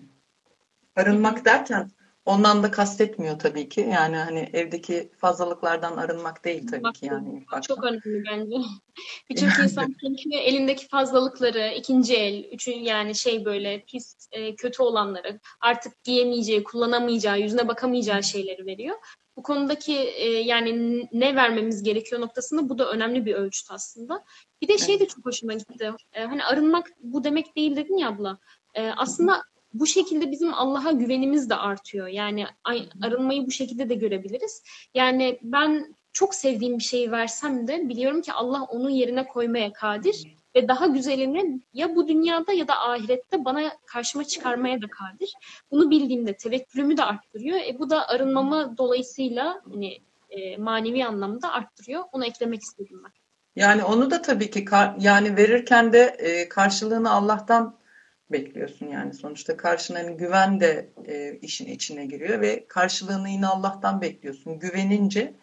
[0.95, 1.91] Arınmak derken
[2.25, 3.81] Ondan da kastetmiyor tabii ki.
[3.81, 7.45] Yani hani evdeki fazlalıklardan arınmak değil tabii ki yani.
[7.67, 8.55] Çok önemli bence.
[9.29, 15.39] Birçok insan çünkü elindeki fazlalıkları, ikinci el, üçün yani şey böyle pis, e, kötü olanları,
[15.61, 18.95] artık giyemeyeceği, kullanamayacağı, yüzüne bakamayacağı şeyleri veriyor.
[19.37, 24.23] Bu konudaki e, yani ne vermemiz gerekiyor noktasında bu da önemli bir ölçüt aslında.
[24.61, 25.91] Bir de şey de çok hoşuma gitti.
[26.13, 28.37] E, hani arınmak bu demek değil dedin ya abla.
[28.97, 29.41] aslında
[29.79, 32.07] bu şekilde bizim Allah'a güvenimiz de artıyor.
[32.07, 32.45] Yani
[33.01, 34.63] arınmayı bu şekilde de görebiliriz.
[34.93, 40.35] Yani ben çok sevdiğim bir şeyi versem de biliyorum ki Allah onun yerine koymaya kadir
[40.55, 45.33] ve daha güzelini ya bu dünyada ya da ahirette bana karşıma çıkarmaya da kadir.
[45.71, 47.57] Bunu bildiğimde tevekkülümü de arttırıyor.
[47.57, 49.97] E bu da arınmamı dolayısıyla hani
[50.29, 52.03] e, manevi anlamda arttırıyor.
[52.11, 53.11] Onu eklemek istedim ben.
[53.55, 54.65] Yani onu da tabii ki
[54.99, 57.75] yani verirken de e, karşılığını Allah'tan
[58.31, 64.01] bekliyorsun yani sonuçta karşına hani güven de e, işin içine giriyor ve karşılığını yine Allah'tan
[64.01, 64.59] bekliyorsun.
[64.59, 65.33] Güvenince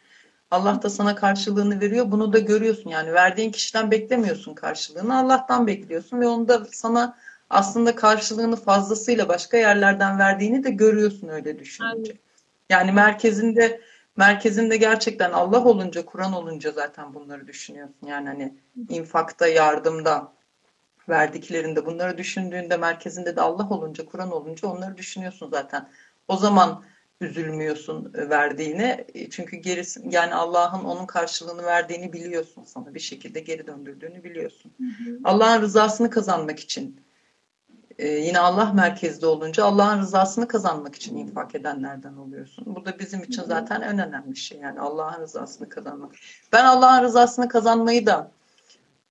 [0.50, 2.10] Allah da sana karşılığını veriyor.
[2.10, 7.18] Bunu da görüyorsun yani verdiğin kişiden beklemiyorsun karşılığını Allah'tan bekliyorsun ve onu da sana
[7.50, 12.12] aslında karşılığını fazlasıyla başka yerlerden verdiğini de görüyorsun öyle düşününce.
[12.70, 13.80] Yani merkezinde
[14.16, 18.06] merkezinde gerçekten Allah olunca, Kur'an olunca zaten bunları düşünüyorsun.
[18.06, 18.54] Yani hani
[18.88, 20.32] infakta, yardımda,
[21.08, 25.88] verdiklerinde bunları düşündüğünde merkezinde de Allah olunca, Kur'an olunca onları düşünüyorsun zaten.
[26.28, 26.84] O zaman
[27.22, 29.06] üzülmüyorsun e, verdiğine.
[29.14, 32.94] E, çünkü gerisi yani Allah'ın onun karşılığını verdiğini biliyorsun sana.
[32.94, 34.72] Bir şekilde geri döndürdüğünü biliyorsun.
[35.24, 37.00] Allah'ın rızasını kazanmak için
[37.98, 42.64] e, yine Allah merkezde olunca Allah'ın rızasını kazanmak için infak edenlerden oluyorsun.
[42.66, 44.58] Bu da bizim için zaten en önemli şey.
[44.58, 46.12] Yani Allah'ın rızasını kazanmak.
[46.52, 48.30] Ben Allah'ın rızasını kazanmayı da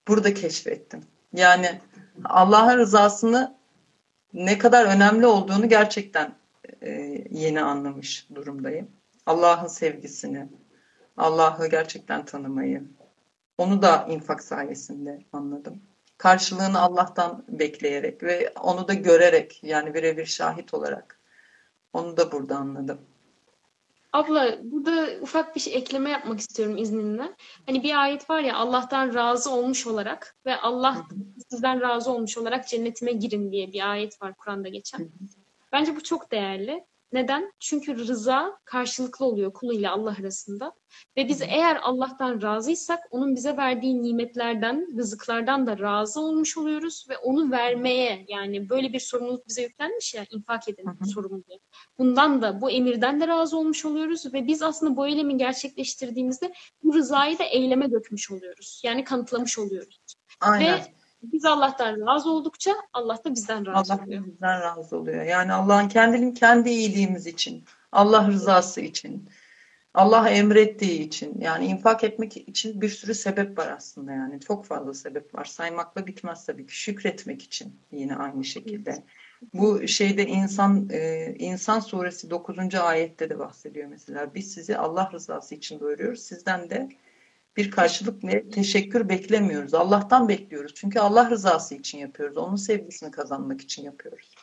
[0.07, 1.03] burada keşfettim.
[1.33, 1.81] Yani
[2.25, 3.55] Allah'ın rızasını
[4.33, 6.35] ne kadar önemli olduğunu gerçekten
[6.81, 6.91] e,
[7.31, 8.91] yeni anlamış durumdayım.
[9.25, 10.47] Allah'ın sevgisini,
[11.17, 12.83] Allah'ı gerçekten tanımayı,
[13.57, 15.81] onu da infak sayesinde anladım.
[16.17, 21.19] Karşılığını Allah'tan bekleyerek ve onu da görerek yani birebir şahit olarak
[21.93, 23.01] onu da burada anladım.
[24.13, 27.35] Abla burada ufak bir şey ekleme yapmak istiyorum izninle.
[27.65, 31.07] Hani bir ayet var ya Allah'tan razı olmuş olarak ve Allah
[31.49, 35.09] sizden razı olmuş olarak cennetime girin diye bir ayet var Kur'an'da geçen.
[35.71, 36.85] Bence bu çok değerli.
[37.11, 37.53] Neden?
[37.59, 40.73] Çünkü rıza karşılıklı oluyor kul ile Allah arasında.
[41.17, 47.17] Ve biz eğer Allah'tan razıysak onun bize verdiği nimetlerden, rızıklardan da razı olmuş oluyoruz ve
[47.17, 51.59] onu vermeye yani böyle bir sorumluluk bize yüklenmiş ya infak edin sorumluluğu.
[51.97, 56.93] Bundan da bu emirden de razı olmuş oluyoruz ve biz aslında bu eylemi gerçekleştirdiğimizde bu
[56.93, 58.81] rızayı da eyleme dökmüş oluyoruz.
[58.85, 59.99] Yani kanıtlamış oluyoruz.
[60.41, 60.79] Aynen.
[60.79, 64.25] Ve biz Allah'tan razı oldukça Allah da bizden razı Allah oluyor.
[64.25, 65.23] bizden razı oluyor.
[65.23, 69.29] Yani Allah'ın kendinin kendi iyiliğimiz için, Allah rızası için,
[69.93, 74.93] Allah emrettiği için yani infak etmek için bir sürü sebep var aslında yani çok fazla
[74.93, 75.45] sebep var.
[75.45, 76.77] Saymakla bitmez tabii ki.
[76.77, 79.03] Şükretmek için yine aynı şekilde.
[79.53, 82.75] Bu şeyde insan e, insan suresi 9.
[82.75, 84.35] ayette de bahsediyor mesela.
[84.35, 86.19] Biz sizi Allah rızası için doyuruyoruz.
[86.19, 86.89] Sizden de
[87.57, 89.73] bir karşılık ve teşekkür beklemiyoruz.
[89.73, 90.73] Allah'tan bekliyoruz.
[90.75, 92.37] Çünkü Allah rızası için yapıyoruz.
[92.37, 94.35] Onun sevgisini kazanmak için yapıyoruz.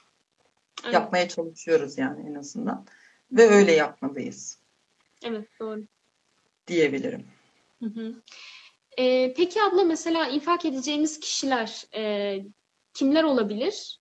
[0.85, 0.94] Evet.
[0.94, 2.87] Yapmaya çalışıyoruz yani en azından.
[3.33, 4.59] Ve öyle yapmalıyız
[5.25, 5.83] Evet doğru.
[6.66, 7.27] diyebilirim.
[7.83, 8.14] Hı hı.
[8.99, 12.35] Ee, peki abla mesela infak edeceğimiz kişiler e,
[12.94, 14.01] kimler olabilir?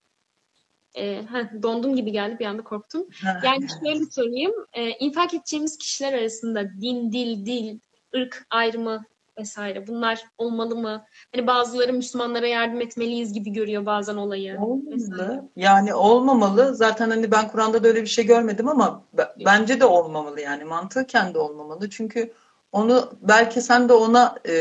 [0.94, 3.06] E, heh, dondum gibi geldi bir anda korktum.
[3.44, 4.54] Yani şöyle söyleyeyim.
[4.72, 7.78] E, infak edeceğimiz kişiler arasında din, dil, dil,
[8.16, 9.04] ırk ayrımı
[9.38, 11.04] vesaire bunlar olmalı mı?
[11.34, 14.52] Hani bazıları Müslümanlara yardım etmeliyiz gibi görüyor bazen olayı.
[14.52, 15.22] vesaire.
[15.22, 15.48] Olmamalı.
[15.56, 16.74] Yani olmamalı.
[16.74, 19.04] Zaten hani ben Kur'an'da da öyle bir şey görmedim ama
[19.44, 20.64] bence de olmamalı yani.
[20.64, 21.90] Mantıken de olmamalı.
[21.90, 22.32] Çünkü
[22.72, 24.52] onu belki sen de ona e,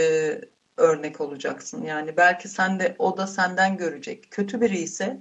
[0.78, 1.84] örnek olacaksın.
[1.84, 4.32] Yani belki sen de o da senden görecek.
[4.32, 5.18] Kötü biri ise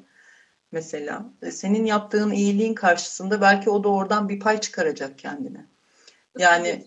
[0.73, 5.67] mesela e, senin yaptığın iyiliğin karşısında belki o da oradan bir pay çıkaracak kendine.
[6.39, 6.85] Yani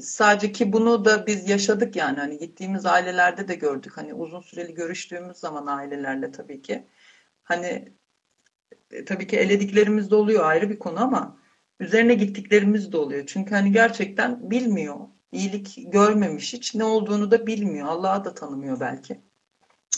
[0.00, 3.96] sadece ki bunu da biz yaşadık yani hani gittiğimiz ailelerde de gördük.
[3.96, 6.86] Hani uzun süreli görüştüğümüz zaman ailelerle tabii ki.
[7.44, 7.92] Hani
[8.90, 11.38] e, tabii ki elediklerimiz de oluyor ayrı bir konu ama
[11.80, 13.26] üzerine gittiklerimiz de oluyor.
[13.26, 14.96] Çünkü hani gerçekten bilmiyor.
[15.32, 17.88] İyilik görmemiş hiç ne olduğunu da bilmiyor.
[17.88, 19.20] Allah'ı da tanımıyor belki.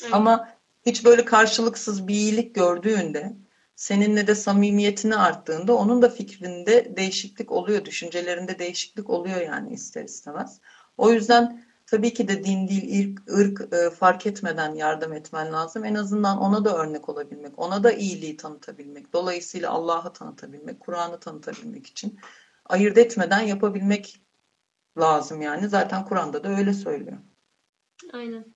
[0.03, 0.15] Evet.
[0.15, 0.49] Ama
[0.87, 3.33] hiç böyle karşılıksız bir iyilik gördüğünde,
[3.81, 10.61] seninle de samimiyetini arttığında onun da fikrinde değişiklik oluyor, düşüncelerinde değişiklik oluyor yani ister istemez.
[10.99, 15.85] O yüzden tabii ki de din, dil, ırk, ırk e, fark etmeden yardım etmen lazım.
[15.85, 21.87] En azından ona da örnek olabilmek, ona da iyiliği tanıtabilmek, dolayısıyla Allah'ı tanıtabilmek, Kur'an'ı tanıtabilmek
[21.87, 22.19] için
[22.65, 24.21] ayırt etmeden yapabilmek
[24.99, 25.69] lazım yani.
[25.69, 27.19] Zaten Kur'an'da da öyle söylüyor.
[28.13, 28.55] Aynen.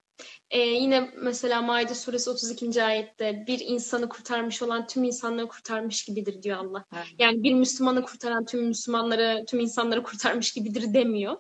[0.51, 2.83] Ee, yine mesela Maide suresi 32.
[2.83, 6.85] ayette bir insanı kurtarmış olan tüm insanları kurtarmış gibidir diyor Allah.
[6.95, 7.07] Evet.
[7.19, 11.37] Yani bir Müslümanı kurtaran tüm Müslümanları, tüm insanları kurtarmış gibidir demiyor.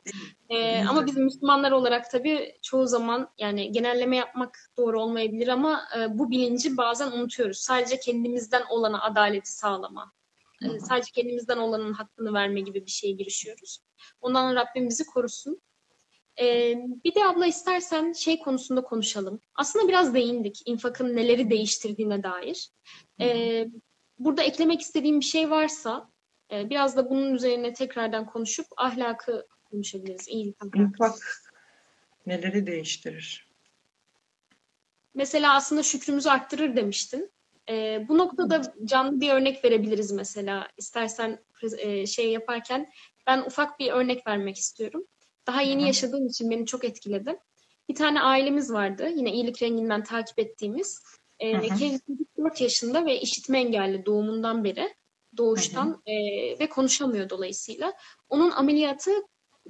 [0.50, 0.88] Ee, Değil.
[0.88, 6.30] ama biz Müslümanlar olarak tabii çoğu zaman yani genelleme yapmak doğru olmayabilir ama e, bu
[6.30, 7.58] bilinci bazen unutuyoruz.
[7.58, 10.12] Sadece kendimizden olana adaleti sağlama.
[10.62, 13.78] e, sadece kendimizden olanın hakkını verme gibi bir şeye girişiyoruz.
[14.20, 15.60] Ondan Rabbim bizi korusun.
[16.40, 19.40] Ee, bir de abla istersen şey konusunda konuşalım.
[19.54, 22.70] Aslında biraz değindik infakın neleri değiştirdiğine dair.
[23.20, 23.66] Ee,
[24.18, 26.10] burada eklemek istediğim bir şey varsa
[26.52, 30.28] e, biraz da bunun üzerine tekrardan konuşup ahlakı konuşabiliriz.
[30.28, 30.78] İyilik ahlakı.
[30.78, 31.18] İnfak
[32.26, 33.48] neleri değiştirir?
[35.14, 37.30] Mesela aslında şükrümüzü arttırır demiştin.
[37.68, 40.68] Ee, bu noktada canlı bir örnek verebiliriz mesela.
[40.76, 41.44] İstersen
[41.78, 42.92] e, şey yaparken
[43.26, 45.06] ben ufak bir örnek vermek istiyorum.
[45.46, 45.86] Daha yeni Hı hı.
[45.86, 47.38] yaşadığım için beni çok etkiledi.
[47.88, 49.08] Bir tane ailemiz vardı.
[49.16, 51.02] Yine iyilik renginden takip ettiğimiz.
[51.40, 51.78] Hı.
[51.78, 52.02] kendisi
[52.38, 54.94] 4 yaşında ve işitme engelli doğumundan beri.
[55.36, 56.14] Doğuştan e,
[56.60, 57.92] ve konuşamıyor dolayısıyla.
[58.28, 59.10] Onun ameliyatı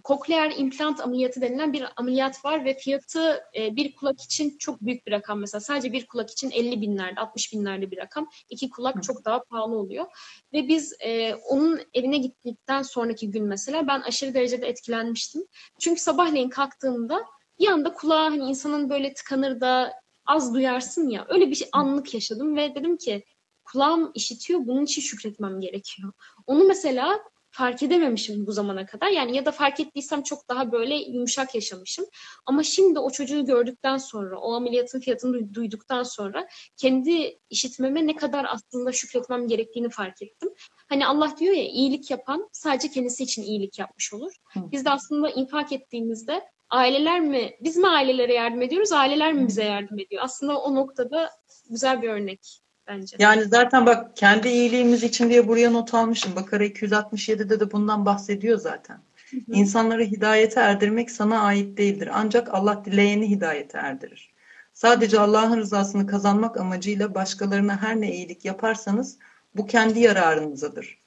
[0.03, 5.07] kokleer implant ameliyatı denilen bir ameliyat var ve fiyatı e, bir kulak için çok büyük
[5.07, 5.61] bir rakam mesela.
[5.61, 8.29] Sadece bir kulak için 50 binlerde, 60 binlerde bir rakam.
[8.49, 10.07] İki kulak çok daha pahalı oluyor.
[10.53, 15.47] Ve biz e, onun evine gittikten sonraki gün mesela ben aşırı derecede etkilenmiştim.
[15.79, 17.25] Çünkü sabahleyin kalktığımda
[17.59, 19.93] bir anda kulağa hani insanın böyle tıkanır da
[20.27, 23.25] az duyarsın ya öyle bir şey, anlık yaşadım ve dedim ki
[23.65, 26.13] kulağım işitiyor bunun için şükretmem gerekiyor.
[26.47, 27.21] Onu mesela
[27.55, 29.09] fark edememişim bu zamana kadar.
[29.09, 32.05] Yani ya da fark ettiysem çok daha böyle yumuşak yaşamışım.
[32.47, 38.17] Ama şimdi o çocuğu gördükten sonra, o ameliyatın fiyatını duy- duyduktan sonra kendi işitmeme ne
[38.17, 40.51] kadar aslında şükretmem gerektiğini fark ettim.
[40.89, 44.33] Hani Allah diyor ya iyilik yapan sadece kendisi için iyilik yapmış olur.
[44.73, 49.65] Biz de aslında infak ettiğimizde aileler mi, biz mi ailelere yardım ediyoruz, aileler mi bize
[49.65, 50.23] yardım ediyor?
[50.25, 51.31] Aslında o noktada
[51.71, 52.64] güzel bir örnek.
[52.89, 53.17] Bence.
[53.19, 56.37] Yani zaten bak kendi iyiliğimiz için diye buraya not almışım.
[56.37, 58.99] Bakara 267'de de bundan bahsediyor zaten.
[59.31, 59.41] Hı hı.
[59.53, 62.11] İnsanları hidayete erdirmek sana ait değildir.
[62.13, 64.35] Ancak Allah dileyeni hidayete erdirir.
[64.73, 69.19] Sadece Allah'ın rızasını kazanmak amacıyla başkalarına her ne iyilik yaparsanız
[69.57, 70.99] bu kendi yararınızadır.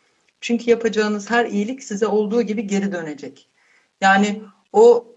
[0.41, 3.49] Çünkü yapacağınız her iyilik size olduğu gibi geri dönecek.
[4.01, 4.41] Yani
[4.73, 5.07] o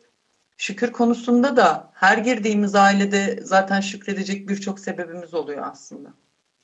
[0.57, 6.15] şükür konusunda da her girdiğimiz ailede zaten şükredecek birçok sebebimiz oluyor aslında.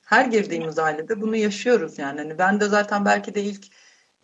[0.06, 2.20] Her girdiğimiz ailede bunu yaşıyoruz yani.
[2.20, 3.66] Hani ben de zaten belki de ilk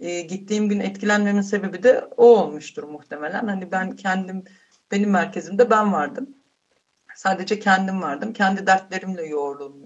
[0.01, 3.47] e, gittiğim gün etkilenmemin sebebi de o olmuştur muhtemelen.
[3.49, 4.45] Hani ben kendim
[4.91, 6.37] benim merkezimde ben vardım.
[7.15, 8.33] Sadece kendim vardım.
[8.33, 9.27] Kendi dertlerimle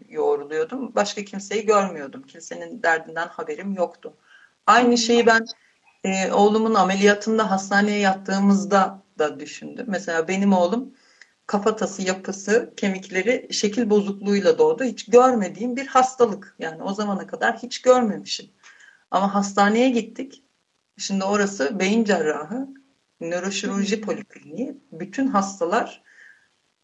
[0.08, 0.94] yoğruluyordum.
[0.94, 2.22] Başka kimseyi görmüyordum.
[2.22, 4.16] Kimsenin derdinden haberim yoktu.
[4.66, 5.46] Aynı şeyi ben
[6.04, 9.86] e, oğlumun ameliyatında hastaneye yattığımızda da düşündüm.
[9.88, 10.94] Mesela benim oğlum
[11.46, 14.84] kafatası, yapısı, kemikleri şekil bozukluğuyla doğdu.
[14.84, 16.56] Hiç görmediğim bir hastalık.
[16.58, 18.46] Yani o zamana kadar hiç görmemişim.
[19.10, 20.42] Ama hastaneye gittik.
[20.98, 22.68] Şimdi orası beyin cerrahı,
[23.20, 24.76] nöroşirurji polikliniği.
[24.92, 26.02] Bütün hastalar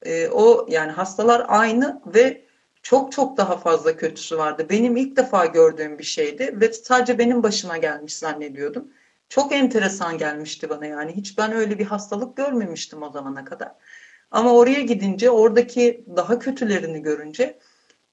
[0.03, 2.45] e, o yani hastalar aynı ve
[2.83, 4.67] çok çok daha fazla kötüsü vardı.
[4.71, 8.89] Benim ilk defa gördüğüm bir şeydi ve sadece benim başıma gelmiş zannediyordum.
[9.29, 11.13] Çok enteresan gelmişti bana yani.
[11.13, 13.73] Hiç ben öyle bir hastalık görmemiştim o zamana kadar.
[14.33, 17.59] Ama oraya gidince oradaki daha kötülerini görünce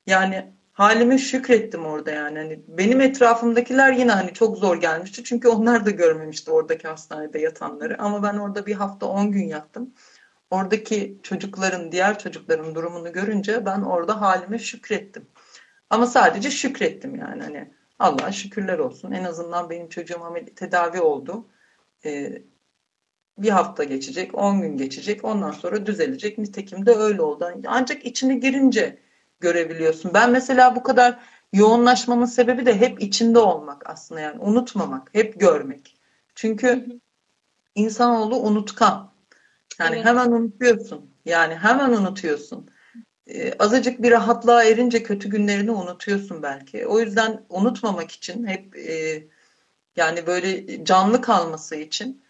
[0.08, 2.40] yani halime şükrettim orada yani.
[2.40, 5.24] Hani benim etrafımdakiler yine hani çok zor gelmişti.
[5.24, 8.02] Çünkü onlar da görmemişti oradaki hastanede yatanları.
[8.02, 9.94] Ama ben orada bir hafta 10 gün yattım
[10.52, 15.28] oradaki çocukların, diğer çocukların durumunu görünce ben orada halime şükrettim.
[15.90, 19.12] Ama sadece şükrettim yani hani Allah'a şükürler olsun.
[19.12, 21.48] En azından benim çocuğum tedavi oldu.
[22.06, 22.44] Ee,
[23.42, 26.38] bir hafta geçecek, on gün geçecek, ondan sonra düzelecek.
[26.38, 27.54] Nitekim de öyle oldu.
[27.68, 28.98] Ancak içine girince
[29.40, 30.14] görebiliyorsun.
[30.14, 31.20] Ben mesela bu kadar
[31.54, 35.98] yoğunlaşmamın sebebi de hep içinde olmak aslında yani unutmamak, hep görmek.
[36.36, 36.86] Çünkü
[37.76, 39.12] insanoğlu unutkan.
[39.80, 40.06] Yani evet.
[40.06, 41.10] hemen unutuyorsun.
[41.26, 42.70] Yani hemen unutuyorsun.
[43.28, 46.88] Ee, azıcık bir rahatlığa erince kötü günlerini unutuyorsun belki.
[46.88, 49.24] O yüzden unutmamak için hep e,
[49.96, 52.24] yani böyle canlı kalması için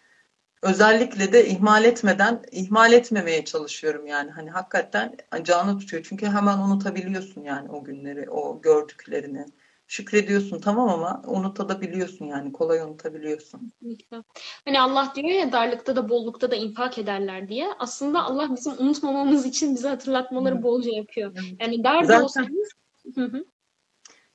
[0.62, 4.30] özellikle de ihmal etmeden ihmal etmemeye çalışıyorum yani.
[4.30, 6.06] Hani hakikaten canlı tutuyor.
[6.08, 9.46] Çünkü hemen unutabiliyorsun yani o günleri, o gördüklerini
[9.86, 13.72] şükrediyorsun tamam ama unutabiliyorsun yani kolay unutabiliyorsun.
[14.64, 17.68] Hani Allah diyor ya darlıkta da bollukta da infak ederler diye.
[17.78, 21.32] Aslında Allah bizim unutmamamız için bize hatırlatmaları bolca yapıyor.
[21.60, 22.70] Yani dar da olsanız.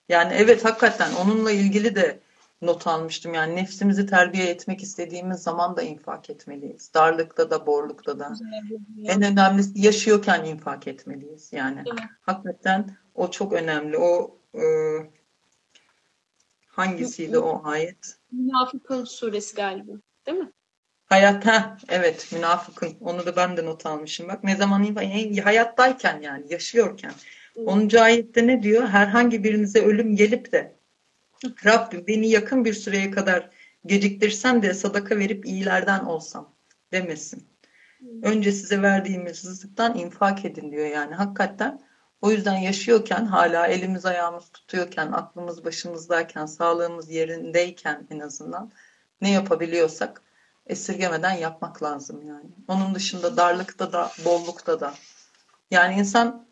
[0.09, 2.19] Yani evet hakikaten onunla ilgili de
[2.66, 3.34] not almıştım.
[3.34, 6.93] Yani nefsimizi terbiye etmek istediğimiz zaman da infak etmeliyiz.
[6.93, 8.34] Darlıkta da, borlukta da.
[9.05, 11.53] En önemlisi yaşıyorken infak etmeliyiz.
[11.53, 12.09] Yani evet.
[12.22, 13.97] hakikaten o çok önemli.
[13.97, 14.63] O e,
[16.76, 18.18] Hangisiydi o ayet?
[18.32, 19.91] Münafıkın suresi galiba.
[20.26, 20.51] Değil mi?
[21.05, 22.93] Hayat ha evet münafıkın.
[23.01, 24.28] Onu da ben de not almışım.
[24.28, 24.84] Bak ne zaman
[25.41, 27.11] hayattayken yani yaşıyorken.
[27.53, 27.68] Hmm.
[27.68, 27.97] 10.
[27.97, 28.88] ayette ne diyor?
[28.88, 30.74] Herhangi birinize ölüm gelip de
[31.65, 33.49] Rabbim beni yakın bir süreye kadar
[33.85, 36.53] geciktirsen de sadaka verip iyilerden olsam
[36.91, 37.47] demesin.
[37.99, 38.23] Hmm.
[38.23, 41.15] Önce size verdiğimiz rızıktan infak edin diyor yani.
[41.15, 41.81] Hakikaten
[42.21, 48.71] o yüzden yaşıyorken hala elimiz ayağımız tutuyorken, aklımız başımızdayken, sağlığımız yerindeyken en azından
[49.21, 50.21] ne yapabiliyorsak
[50.67, 52.49] esirgemeden yapmak lazım yani.
[52.67, 54.93] Onun dışında darlıkta da, bollukta da.
[55.71, 56.44] Yani insan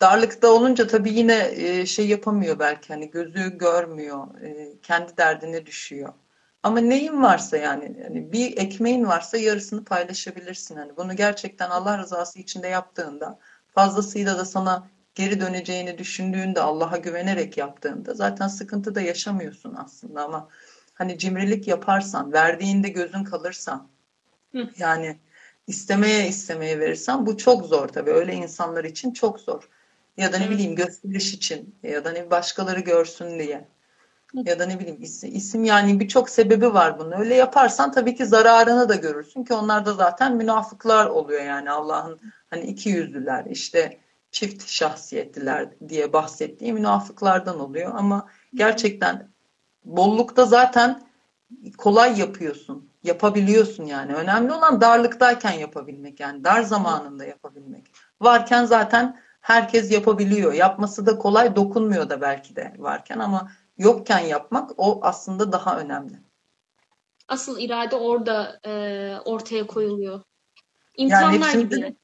[0.00, 6.12] darlıkta olunca tabii yine e, şey yapamıyor belki hani gözü görmüyor, e, kendi derdine düşüyor.
[6.62, 10.76] Ama neyin varsa yani, yani bir ekmeğin varsa yarısını paylaşabilirsin.
[10.76, 13.38] Hani bunu gerçekten Allah rızası içinde yaptığında
[13.74, 20.48] fazlasıyla da sana geri döneceğini düşündüğünde Allah'a güvenerek yaptığında zaten sıkıntı da yaşamıyorsun aslında ama
[20.94, 23.88] hani cimrilik yaparsan, verdiğinde gözün kalırsan
[24.52, 24.70] Hı.
[24.78, 25.18] yani
[25.66, 28.10] istemeye istemeye verirsen bu çok zor tabii.
[28.10, 29.68] Öyle insanlar için çok zor.
[30.16, 33.68] Ya da ne bileyim gösteriş için ya da ne başkaları görsün diye.
[34.34, 37.12] Ya da ne bileyim isim, isim yani birçok sebebi var bunun.
[37.12, 42.20] Öyle yaparsan tabii ki zararını da görürsün ki onlar da zaten münafıklar oluyor yani Allah'ın
[42.50, 44.00] hani iki yüzlüler işte
[44.30, 49.28] çift şahsiyetliler diye bahsettiği münafıklardan oluyor ama gerçekten
[49.84, 51.02] bollukta zaten
[51.78, 52.90] kolay yapıyorsun.
[53.02, 54.14] Yapabiliyorsun yani.
[54.14, 57.90] Önemli olan darlıktayken yapabilmek yani dar zamanında yapabilmek.
[58.20, 60.52] Varken zaten herkes yapabiliyor.
[60.52, 66.14] Yapması da kolay, dokunmuyor da belki de varken ama yokken yapmak o aslında daha önemli.
[67.28, 68.72] Asıl irade orada e,
[69.24, 70.20] ortaya koyuluyor.
[70.96, 71.96] İmkanlar yani gibi.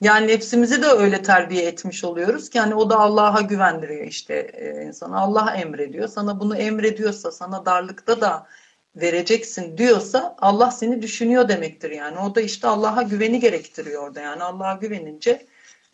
[0.00, 4.82] Yani nefsimizi de öyle terbiye etmiş oluyoruz ki hani o da Allah'a güvendiriyor işte e,
[4.86, 5.18] insana.
[5.18, 6.08] Allah emrediyor.
[6.08, 8.46] Sana bunu emrediyorsa, sana darlıkta da
[8.96, 12.18] vereceksin diyorsa Allah seni düşünüyor demektir yani.
[12.18, 14.42] O da işte Allah'a güveni gerektiriyor orada yani.
[14.42, 15.46] Allah'a güvenince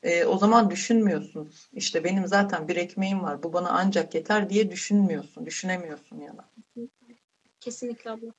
[0.02, 1.52] e, o zaman düşünmüyorsun.
[1.72, 3.42] İşte benim zaten bir ekmeğim var.
[3.42, 5.46] Bu bana ancak yeter diye düşünmüyorsun.
[5.46, 6.44] Düşünemiyorsun ya da.
[7.60, 8.32] Kesinlikle abla.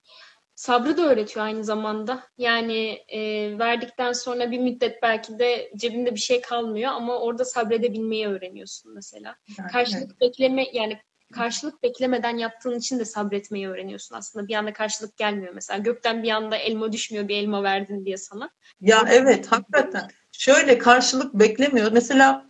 [0.55, 2.23] Sabrı da öğretiyor aynı zamanda.
[2.37, 3.19] Yani e,
[3.59, 9.35] verdikten sonra bir müddet belki de cebinde bir şey kalmıyor ama orada sabredebilmeyi öğreniyorsun mesela.
[9.57, 10.21] Yani, Karşılık evet.
[10.21, 10.99] bekleme yani
[11.33, 14.47] karşılık beklemeden yaptığın için de sabretmeyi öğreniyorsun aslında.
[14.47, 15.77] Bir anda karşılık gelmiyor mesela.
[15.77, 18.49] Gökten bir anda elma düşmüyor bir elma verdin diye sana.
[18.81, 20.09] Ya evet hakikaten.
[20.39, 21.91] Şöyle karşılık beklemiyor.
[21.91, 22.45] Mesela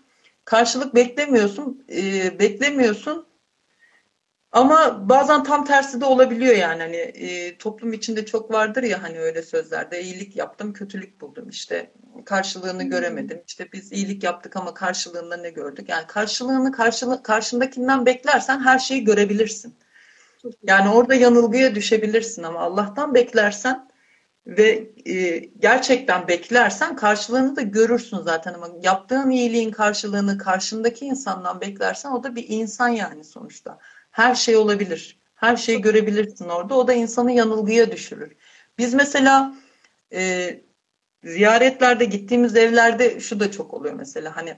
[0.46, 3.28] karşılık beklemiyorsun, e, beklemiyorsun.
[4.52, 6.82] Ama bazen tam tersi de olabiliyor yani.
[6.82, 11.50] Hani e, toplum içinde çok vardır ya hani öyle sözlerde iyilik yaptım kötülük buldum.
[11.50, 11.92] İşte
[12.26, 12.90] karşılığını Hmm.
[12.90, 13.44] göremedim.
[13.48, 15.90] İşte biz iyilik yaptık ama karşılığında ne gördük?
[15.90, 19.76] Yani karşılığını karşılık karşındakinden beklersen her şeyi görebilirsin.
[20.64, 23.89] Yani orada yanılgıya düşebilirsin ama Allah'tan beklersen
[24.48, 32.12] ve e, gerçekten beklersen karşılığını da görürsün zaten ama yaptığın iyiliğin karşılığını karşındaki insandan beklersen
[32.12, 33.80] o da bir insan yani sonuçta.
[34.12, 35.20] Her şey olabilir.
[35.36, 36.76] Her şeyi görebilirsin orada.
[36.76, 38.36] O da insanı yanılgıya düşürür.
[38.78, 39.56] Biz mesela
[40.14, 40.50] e,
[41.24, 44.58] ziyaretlerde gittiğimiz evlerde şu da çok oluyor mesela hani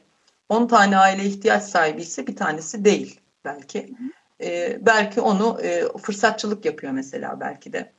[0.50, 3.94] 10 tane aile ihtiyaç sahibi ise bir tanesi değil belki.
[4.42, 7.94] E, belki onu e, fırsatçılık yapıyor mesela belki de.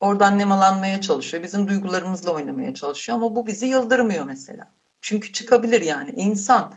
[0.00, 1.42] Oradan nemalanmaya çalışıyor.
[1.42, 4.72] Bizim duygularımızla oynamaya çalışıyor ama bu bizi yıldırmıyor mesela.
[5.00, 6.74] Çünkü çıkabilir yani insan.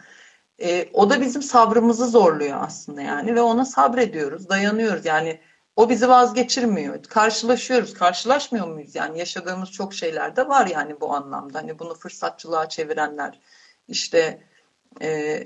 [0.60, 5.06] E, o da bizim sabrımızı zorluyor aslında yani ve ona sabrediyoruz, dayanıyoruz.
[5.06, 5.42] Yani
[5.76, 7.04] o bizi vazgeçirmiyor.
[7.04, 8.96] Karşılaşıyoruz, karşılaşmıyor muyuz?
[8.96, 11.60] Yani yaşadığımız çok şeyler de var yani bu anlamda.
[11.60, 13.40] Hani bunu fırsatçılığa çevirenler,
[13.88, 14.42] işte
[15.02, 15.44] e,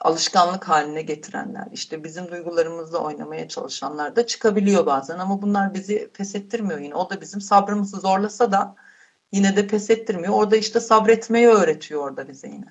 [0.00, 6.34] alışkanlık haline getirenler, işte bizim duygularımızla oynamaya çalışanlar da çıkabiliyor bazen ama bunlar bizi pes
[6.34, 6.94] ettirmiyor yine.
[6.94, 8.76] O da bizim sabrımızı zorlasa da
[9.32, 10.34] yine de pes ettirmiyor.
[10.34, 12.66] Orada işte sabretmeyi öğretiyor orada bize yine.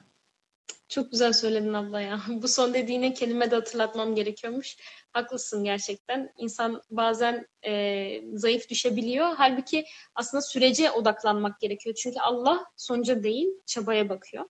[0.89, 2.21] Çok güzel söyledin abla ya.
[2.29, 4.77] Bu son dediğine kelime de hatırlatmam gerekiyormuş.
[5.11, 6.33] Haklısın gerçekten.
[6.37, 9.33] İnsan bazen e, zayıf düşebiliyor.
[9.37, 11.95] Halbuki aslında sürece odaklanmak gerekiyor.
[11.95, 14.45] Çünkü Allah sonuca değil, çabaya bakıyor.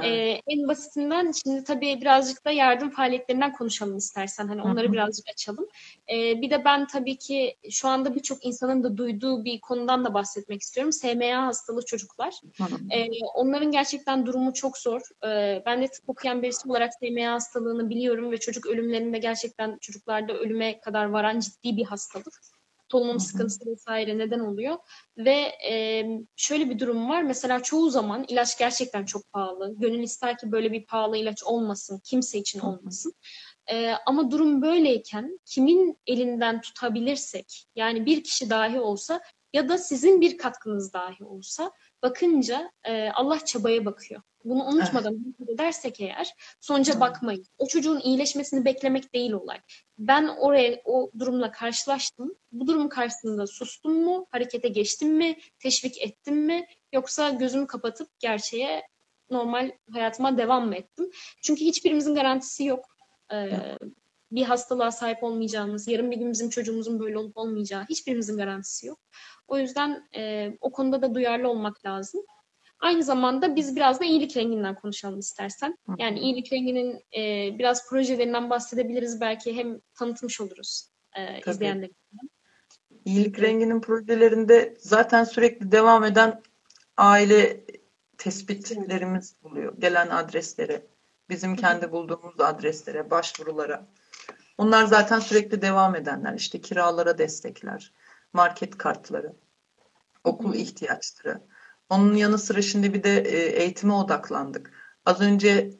[0.00, 0.42] Evet.
[0.46, 4.48] Ee, en basitinden şimdi tabii birazcık da yardım faaliyetlerinden konuşalım istersen.
[4.48, 4.92] Hani onları Hı hı.
[4.92, 5.66] birazcık açalım.
[6.12, 10.14] Ee, bir de ben tabii ki şu anda birçok insanın da duyduğu bir konudan da
[10.14, 10.92] bahsetmek istiyorum.
[10.92, 12.34] SMA hastalı çocuklar.
[12.92, 15.00] Ee, onların gerçekten durumu çok zor.
[15.26, 20.32] Ee, ben de tıp okuyan birisi olarak SMA hastalığını biliyorum ve çocuk ölümlerinde gerçekten çocuklarda
[20.32, 22.40] ölüme kadar varan ciddi bir hastalık.
[22.92, 24.76] Solunum sıkıntısı vesaire neden oluyor.
[25.16, 26.04] Ve e,
[26.36, 27.22] şöyle bir durum var.
[27.22, 29.74] Mesela çoğu zaman ilaç gerçekten çok pahalı.
[29.78, 32.00] Gönül ister ki böyle bir pahalı ilaç olmasın.
[32.04, 33.12] Kimse için olmasın.
[33.70, 39.20] Ee, ama durum böyleyken kimin elinden tutabilirsek yani bir kişi dahi olsa
[39.52, 41.72] ya da sizin bir katkınız dahi olsa
[42.02, 44.22] bakınca e, Allah çabaya bakıyor.
[44.44, 44.74] Bunu Evet.
[44.74, 47.00] unutmadan hareket edersek eğer sonuca Hı.
[47.00, 47.44] bakmayın.
[47.58, 49.60] O çocuğun iyileşmesini beklemek değil olay.
[49.98, 52.34] Ben oraya o durumla karşılaştım.
[52.52, 54.26] Bu durum karşısında sustum mu?
[54.30, 55.36] Harekete geçtim mi?
[55.58, 56.66] Teşvik ettim mi?
[56.92, 58.82] Yoksa gözümü kapatıp gerçeğe
[59.30, 61.10] normal hayatıma devam mı ettim?
[61.42, 62.84] Çünkü hiçbirimizin garantisi yok.
[63.30, 63.80] Ee, Yok.
[64.30, 68.98] Bir hastalığa sahip olmayacağımız, yarın bir gün bizim çocuğumuzun böyle olup olmayacağı hiçbirimizin garantisi yok.
[69.48, 72.20] O yüzden e, o konuda da duyarlı olmak lazım.
[72.80, 75.78] Aynı zamanda biz biraz da iyilik renginden konuşalım istersen.
[75.98, 79.20] Yani iyilik renginin e, biraz projelerinden bahsedebiliriz.
[79.20, 81.54] Belki hem tanıtmış oluruz e, Tabii.
[81.54, 81.90] izleyenler.
[83.04, 86.42] İyilik Rengi'nin projelerinde zaten sürekli devam eden
[86.96, 87.64] aile
[88.18, 89.74] tespitlerimiz oluyor.
[89.78, 90.86] Gelen adreslere,
[91.28, 93.86] bizim kendi bulduğumuz adreslere, başvurulara.
[94.58, 96.34] Onlar zaten sürekli devam edenler.
[96.34, 97.92] İşte kiralara destekler,
[98.32, 99.32] market kartları,
[100.24, 101.40] okul ihtiyaçları.
[101.90, 104.72] Onun yanı sıra şimdi bir de e, eğitime odaklandık.
[105.06, 105.70] Az önce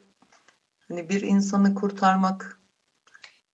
[0.87, 2.59] hani bir insanı kurtarmak,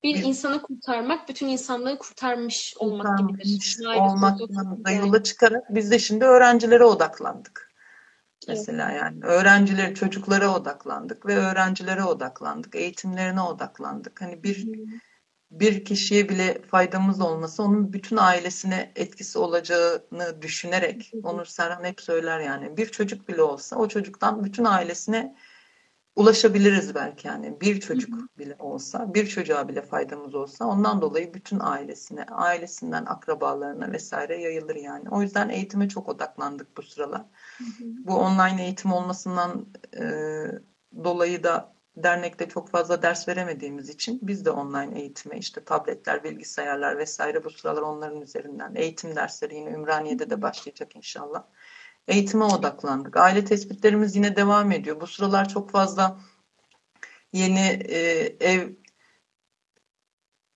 [0.04, 3.78] Bir bir insanı kurtarmak, bütün insanlığı kurtarmış olmak gibidir.
[3.78, 5.08] kurtarmış olmaktan da yani.
[5.08, 7.72] yola çıkarak biz de şimdi öğrencilere odaklandık.
[8.48, 8.58] Evet.
[8.58, 14.22] Mesela yani öğrenciler, çocuklara odaklandık ve öğrencilere odaklandık, eğitimlerine odaklandık.
[14.22, 14.68] Hani bir
[15.60, 22.40] bir kişiye bile faydamız olması onun bütün ailesine etkisi olacağını düşünerek Onur Serhan hep söyler
[22.40, 25.36] yani bir çocuk bile olsa o çocuktan bütün ailesine
[26.16, 31.60] ulaşabiliriz belki yani bir çocuk bile olsa, bir çocuğa bile faydamız olsa ondan dolayı bütün
[31.60, 35.10] ailesine, ailesinden akrabalarına vesaire yayılır yani.
[35.10, 37.26] O yüzden eğitime çok odaklandık bu sıralar.
[37.80, 39.66] Bu online eğitim olmasından
[40.00, 40.04] e,
[41.04, 46.98] dolayı da dernekte çok fazla ders veremediğimiz için biz de online eğitime işte tabletler, bilgisayarlar
[46.98, 51.44] vesaire bu sıralar onların üzerinden eğitim dersleri yine Ümraniye'de de başlayacak inşallah
[52.08, 53.18] eğitime odaklandık.
[53.18, 55.02] Aile tespitlerimiz yine devam ediyor.
[55.02, 56.20] Bu sıralar çok fazla
[57.34, 58.00] yeni e,
[58.40, 58.70] ev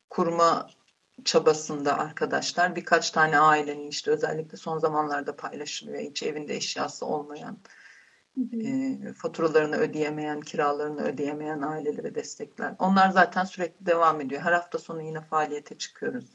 [0.10, 0.70] kurma
[1.26, 2.76] çabasında arkadaşlar.
[2.76, 6.00] Birkaç tane ailenin işte özellikle son zamanlarda paylaşılıyor.
[6.00, 7.58] Hiç evinde eşyası olmayan,
[8.64, 12.76] e, faturalarını ödeyemeyen, kiralarını ödeyemeyen ailelere destekler.
[12.80, 14.42] Onlar zaten sürekli devam ediyor.
[14.42, 16.32] Her hafta sonu yine faaliyete çıkıyoruz.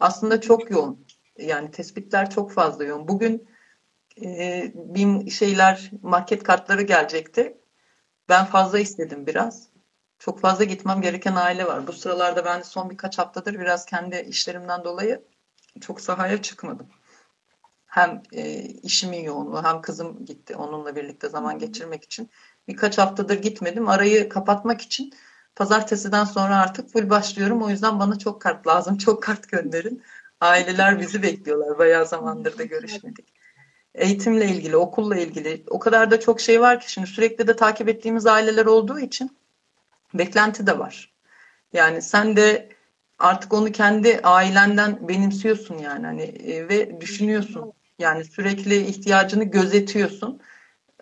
[0.00, 1.06] Aslında çok yoğun.
[1.38, 3.08] Yani tespitler çok fazla yoğun.
[3.08, 3.48] Bugün
[4.22, 7.58] e, bin şeyler market kartları gelecekti.
[8.28, 9.68] Ben fazla istedim biraz.
[10.18, 11.86] Çok fazla gitmem gereken aile var.
[11.86, 15.22] Bu sıralarda ben son birkaç haftadır biraz kendi işlerimden dolayı
[15.80, 16.88] çok sahaya çıkmadım.
[17.92, 22.30] Hem e, işimin yoğunluğu hem kızım gitti onunla birlikte zaman geçirmek için.
[22.68, 23.88] Birkaç haftadır gitmedim.
[23.88, 25.12] Arayı kapatmak için
[25.56, 27.62] pazartesiden sonra artık full başlıyorum.
[27.62, 28.98] O yüzden bana çok kart lazım.
[29.04, 30.02] Çok kart gönderin.
[30.40, 31.78] Aileler bizi bekliyorlar.
[31.78, 33.32] Bayağı zamandır da görüşmedik
[33.94, 37.88] eğitimle ilgili, okulla ilgili o kadar da çok şey var ki şimdi sürekli de takip
[37.88, 39.36] ettiğimiz aileler olduğu için
[40.14, 41.12] beklenti de var.
[41.72, 42.68] Yani sen de
[43.18, 47.72] artık onu kendi ailenden benimsiyorsun yani hani e, ve düşünüyorsun.
[47.98, 50.40] Yani sürekli ihtiyacını gözetiyorsun.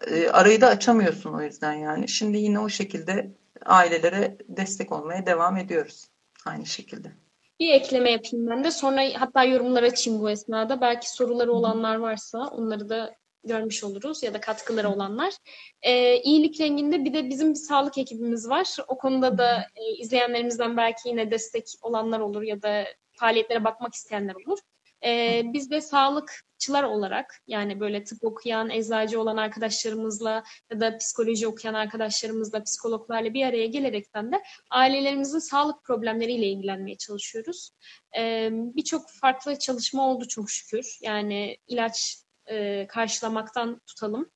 [0.07, 2.09] E, arayı da açamıyorsun o yüzden yani.
[2.09, 3.31] Şimdi yine o şekilde
[3.65, 6.09] ailelere destek olmaya devam ediyoruz
[6.47, 7.13] aynı şekilde.
[7.61, 8.71] Bir ekleme yapayım ben de.
[8.71, 10.81] Sonra hatta yorumlar açayım bu esnada.
[10.81, 13.15] Belki soruları olanlar varsa onları da
[13.45, 15.35] görmüş oluruz ya da katkıları olanlar.
[15.83, 18.77] E, iyilik renginde bir de bizim bir sağlık ekibimiz var.
[18.89, 24.35] O konuda da e, izleyenlerimizden belki yine destek olanlar olur ya da faaliyetlere bakmak isteyenler
[24.35, 24.59] olur.
[25.05, 31.47] E, biz de sağlıkçılar olarak yani böyle tıp okuyan, eczacı olan arkadaşlarımızla ya da psikoloji
[31.49, 37.71] okuyan arkadaşlarımızla, psikologlarla bir araya gelerekten de ailelerimizin sağlık problemleriyle ilgilenmeye çalışıyoruz.
[38.19, 40.99] E, Birçok farklı çalışma oldu çok şükür.
[41.03, 44.31] Yani ilaç e, karşılamaktan tutalım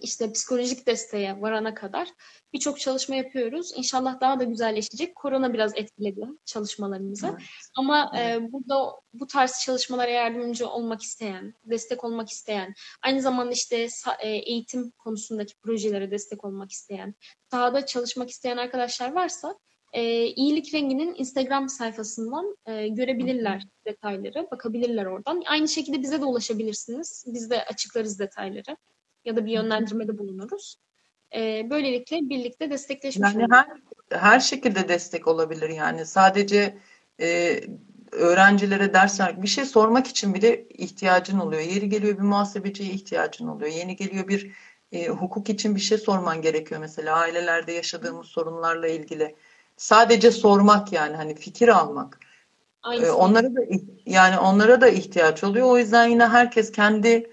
[0.00, 2.08] işte psikolojik desteğe varana kadar
[2.52, 3.72] birçok çalışma yapıyoruz.
[3.76, 5.14] İnşallah daha da güzelleşecek.
[5.14, 7.26] Korona biraz etkiledi çalışmalarımızı.
[7.26, 7.40] Evet.
[7.78, 8.42] Ama evet.
[8.42, 13.88] E, burada bu tarz çalışmalara yardımcı olmak isteyen, destek olmak isteyen, aynı zamanda işte
[14.20, 17.14] e, eğitim konusundaki projelere destek olmak isteyen,
[17.50, 19.54] sahada çalışmak isteyen arkadaşlar varsa
[19.92, 25.42] e, iyilik renginin Instagram sayfasından e, görebilirler detayları, bakabilirler oradan.
[25.46, 27.24] Aynı şekilde bize de ulaşabilirsiniz.
[27.26, 28.76] Biz de açıklarız detayları
[29.24, 30.76] ya da bir yönlendirmede bulunuruz.
[31.34, 33.66] E, böylelikle birlikte destekleşmiş yani her,
[34.10, 36.78] her şekilde destek olabilir yani sadece
[37.20, 37.60] e,
[38.12, 41.62] öğrencilere ders bir şey sormak için bile ihtiyacın oluyor.
[41.62, 43.70] Yeri geliyor bir muhasebeciye ihtiyacın oluyor.
[43.70, 44.52] Yeni geliyor bir
[44.92, 49.36] e, hukuk için bir şey sorman gerekiyor mesela ailelerde yaşadığımız sorunlarla ilgili.
[49.76, 52.18] Sadece sormak yani hani fikir almak.
[52.92, 53.60] Ee, onlara da
[54.06, 55.66] yani onlara da ihtiyaç oluyor.
[55.66, 57.30] O yüzden yine herkes kendi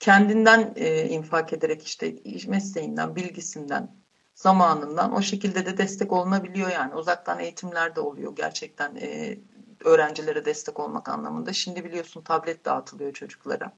[0.00, 2.14] kendinden e, infak ederek işte
[2.48, 3.96] mesleğinden, bilgisinden,
[4.34, 6.94] zamanından o şekilde de destek olunabiliyor yani.
[6.94, 9.38] Uzaktan eğitimler de oluyor gerçekten e,
[9.84, 11.52] öğrencilere destek olmak anlamında.
[11.52, 13.72] Şimdi biliyorsun tablet dağıtılıyor çocuklara.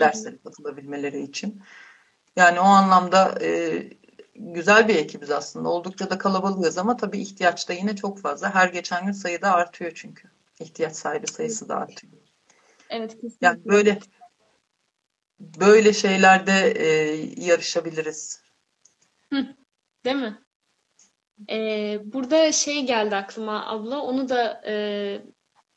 [0.00, 1.62] Derslere katılabilmeleri için.
[2.36, 3.82] Yani o anlamda e,
[4.34, 5.68] güzel bir ekibiz aslında.
[5.68, 8.54] Oldukça da kalabalığız ama tabii ihtiyaç da yine çok fazla.
[8.54, 10.28] Her geçen gün sayı da artıyor çünkü.
[10.60, 12.12] İhtiyaç sahibi sayısı da artıyor.
[12.90, 13.46] Evet kesinlikle.
[13.46, 13.98] Yani böyle
[15.60, 16.86] böyle şeylerde e,
[17.36, 18.42] yarışabiliriz.
[19.32, 19.46] Hı,
[20.04, 20.38] değil mi?
[21.50, 24.02] Ee, burada şey geldi aklıma abla.
[24.02, 24.74] Onu da e,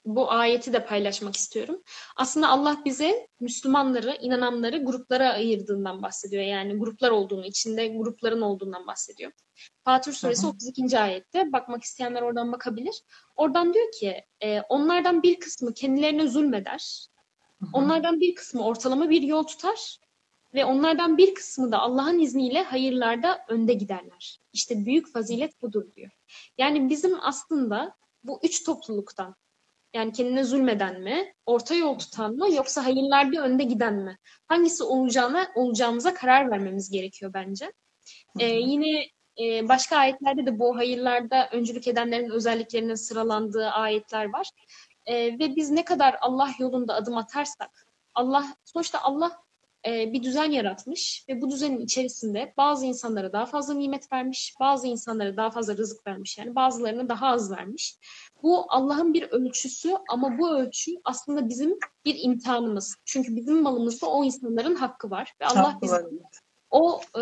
[0.05, 1.83] bu ayeti de paylaşmak istiyorum.
[2.15, 6.43] Aslında Allah bize Müslümanları, inananları gruplara ayırdığından bahsediyor.
[6.43, 9.31] Yani gruplar olduğunu, içinde grupların olduğundan bahsediyor.
[9.83, 10.51] Fatır suresi hı hı.
[10.51, 10.99] 32.
[10.99, 13.01] ayette bakmak isteyenler oradan bakabilir.
[13.35, 17.07] Oradan diyor ki e, onlardan bir kısmı kendilerine zulmeder.
[17.73, 19.97] Onlardan bir kısmı ortalama bir yol tutar
[20.53, 24.39] ve onlardan bir kısmı da Allah'ın izniyle hayırlarda önde giderler.
[24.53, 26.11] İşte büyük fazilet budur diyor.
[26.57, 29.35] Yani bizim aslında bu üç topluluktan
[29.93, 34.17] yani kendine zulmeden mi, orta yol tutan mı yoksa hayırlarda önde giden mi?
[34.47, 37.73] Hangisi olacağına olacağımıza karar vermemiz gerekiyor bence.
[38.39, 39.07] Ee, yine
[39.41, 44.49] e, başka ayetlerde de bu hayırlarda öncülük edenlerin özelliklerinin sıralandığı ayetler var.
[45.07, 49.31] E, ve biz ne kadar Allah yolunda adım atarsak, Allah sonuçta Allah
[49.85, 54.87] e, bir düzen yaratmış ve bu düzenin içerisinde bazı insanlara daha fazla nimet vermiş, bazı
[54.87, 56.37] insanlara daha fazla rızık vermiş.
[56.37, 57.97] Yani bazılarına daha az vermiş.
[58.43, 62.95] Bu Allah'ın bir ölçüsü ama bu ölçü aslında bizim bir imtihanımız.
[63.05, 66.05] Çünkü bizim malımızda o insanların hakkı var ve Allah bize
[66.71, 67.21] o e,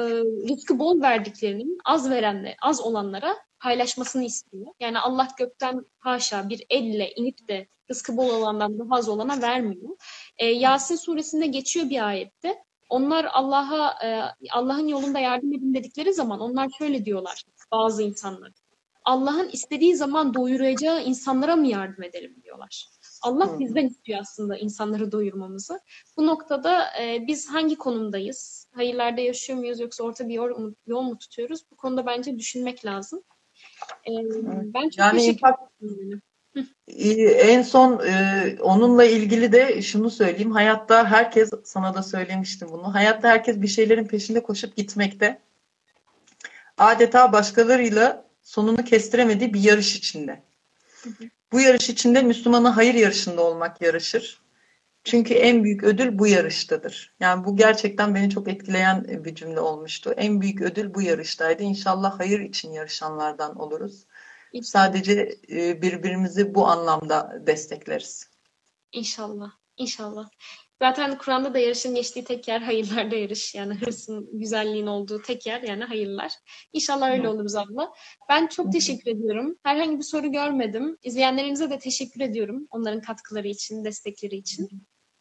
[0.49, 4.65] rızkı bol verdiklerinin az verenle az olanlara paylaşmasını istiyor.
[4.79, 9.97] Yani Allah gökten haşa bir elle inip de rızkı bol olandan daha az olana vermiyor.
[10.37, 12.63] E, Yasin suresinde geçiyor bir ayette.
[12.89, 14.21] Onlar Allah'a e,
[14.51, 18.51] Allah'ın yolunda yardım edin dedikleri zaman onlar şöyle diyorlar bazı insanlar.
[19.03, 22.87] Allah'ın istediği zaman doyuracağı insanlara mı yardım edelim diyorlar.
[23.21, 23.59] Allah hmm.
[23.59, 25.79] bizden istiyor aslında insanları doyurmamızı.
[26.17, 28.67] Bu noktada e, biz hangi konumdayız?
[28.73, 31.61] Hayırlarda yaşıyor muyuz yoksa orta bir yol, yol mu tutuyoruz?
[31.71, 33.23] Bu konuda bence düşünmek lazım.
[34.07, 34.11] E,
[34.73, 35.47] ben çok yani teşekkür
[35.81, 36.21] ederim.
[37.37, 40.51] En son e, onunla ilgili de şunu söyleyeyim.
[40.51, 42.93] Hayatta herkes, sana da söylemiştim bunu.
[42.93, 45.39] Hayatta herkes bir şeylerin peşinde koşup gitmekte.
[46.77, 50.41] Adeta başkalarıyla sonunu kestiremediği bir yarış içinde.
[51.51, 54.45] Bu yarış içinde Müslümana hayır yarışında olmak yarışır.
[55.03, 57.15] Çünkü en büyük ödül bu yarıştadır.
[57.19, 60.13] Yani bu gerçekten beni çok etkileyen bir cümle olmuştu.
[60.17, 61.63] En büyük ödül bu yarıştaydı.
[61.63, 64.05] İnşallah hayır için yarışanlardan oluruz.
[64.61, 68.29] Sadece e, birbirimizi bu anlamda destekleriz.
[68.91, 69.51] İnşallah.
[69.77, 70.29] İnşallah.
[70.81, 73.55] Zaten Kur'an'da da yarışın geçtiği tek yer hayırlarda yarış.
[73.55, 76.31] Yani hırsın, güzelliğin olduğu tek yer yani hayırlar.
[76.73, 77.93] İnşallah öyle oluruz abla.
[78.29, 79.55] Ben çok teşekkür ediyorum.
[79.63, 80.97] Herhangi bir soru görmedim.
[81.03, 82.67] İzleyenlerimize de teşekkür ediyorum.
[82.71, 84.69] Onların katkıları için, destekleri için.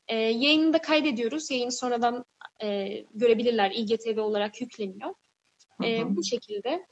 [0.09, 1.51] Ee, yayını da kaydediyoruz.
[1.51, 2.25] Yayını sonradan
[2.63, 3.71] e, görebilirler.
[3.71, 5.15] İGTV olarak yükleniyor.
[5.85, 6.87] E, bu şekilde.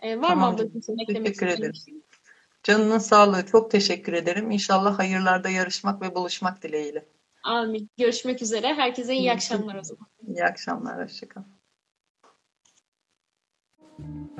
[0.00, 0.38] E, var tamam.
[0.38, 1.74] mı ablacığım Teşekkür ederim.
[1.74, 1.94] Şey?
[2.62, 3.46] Canının sağlığı.
[3.46, 4.50] Çok teşekkür ederim.
[4.50, 7.04] İnşallah hayırlarda yarışmak ve buluşmak dileğiyle.
[7.46, 7.90] Amin.
[7.98, 8.74] Görüşmek üzere.
[8.74, 10.06] Herkese iyi akşamlar o zaman.
[10.28, 11.04] İyi akşamlar.
[11.04, 11.56] Hoşçakalın.
[13.98, 14.36] thank you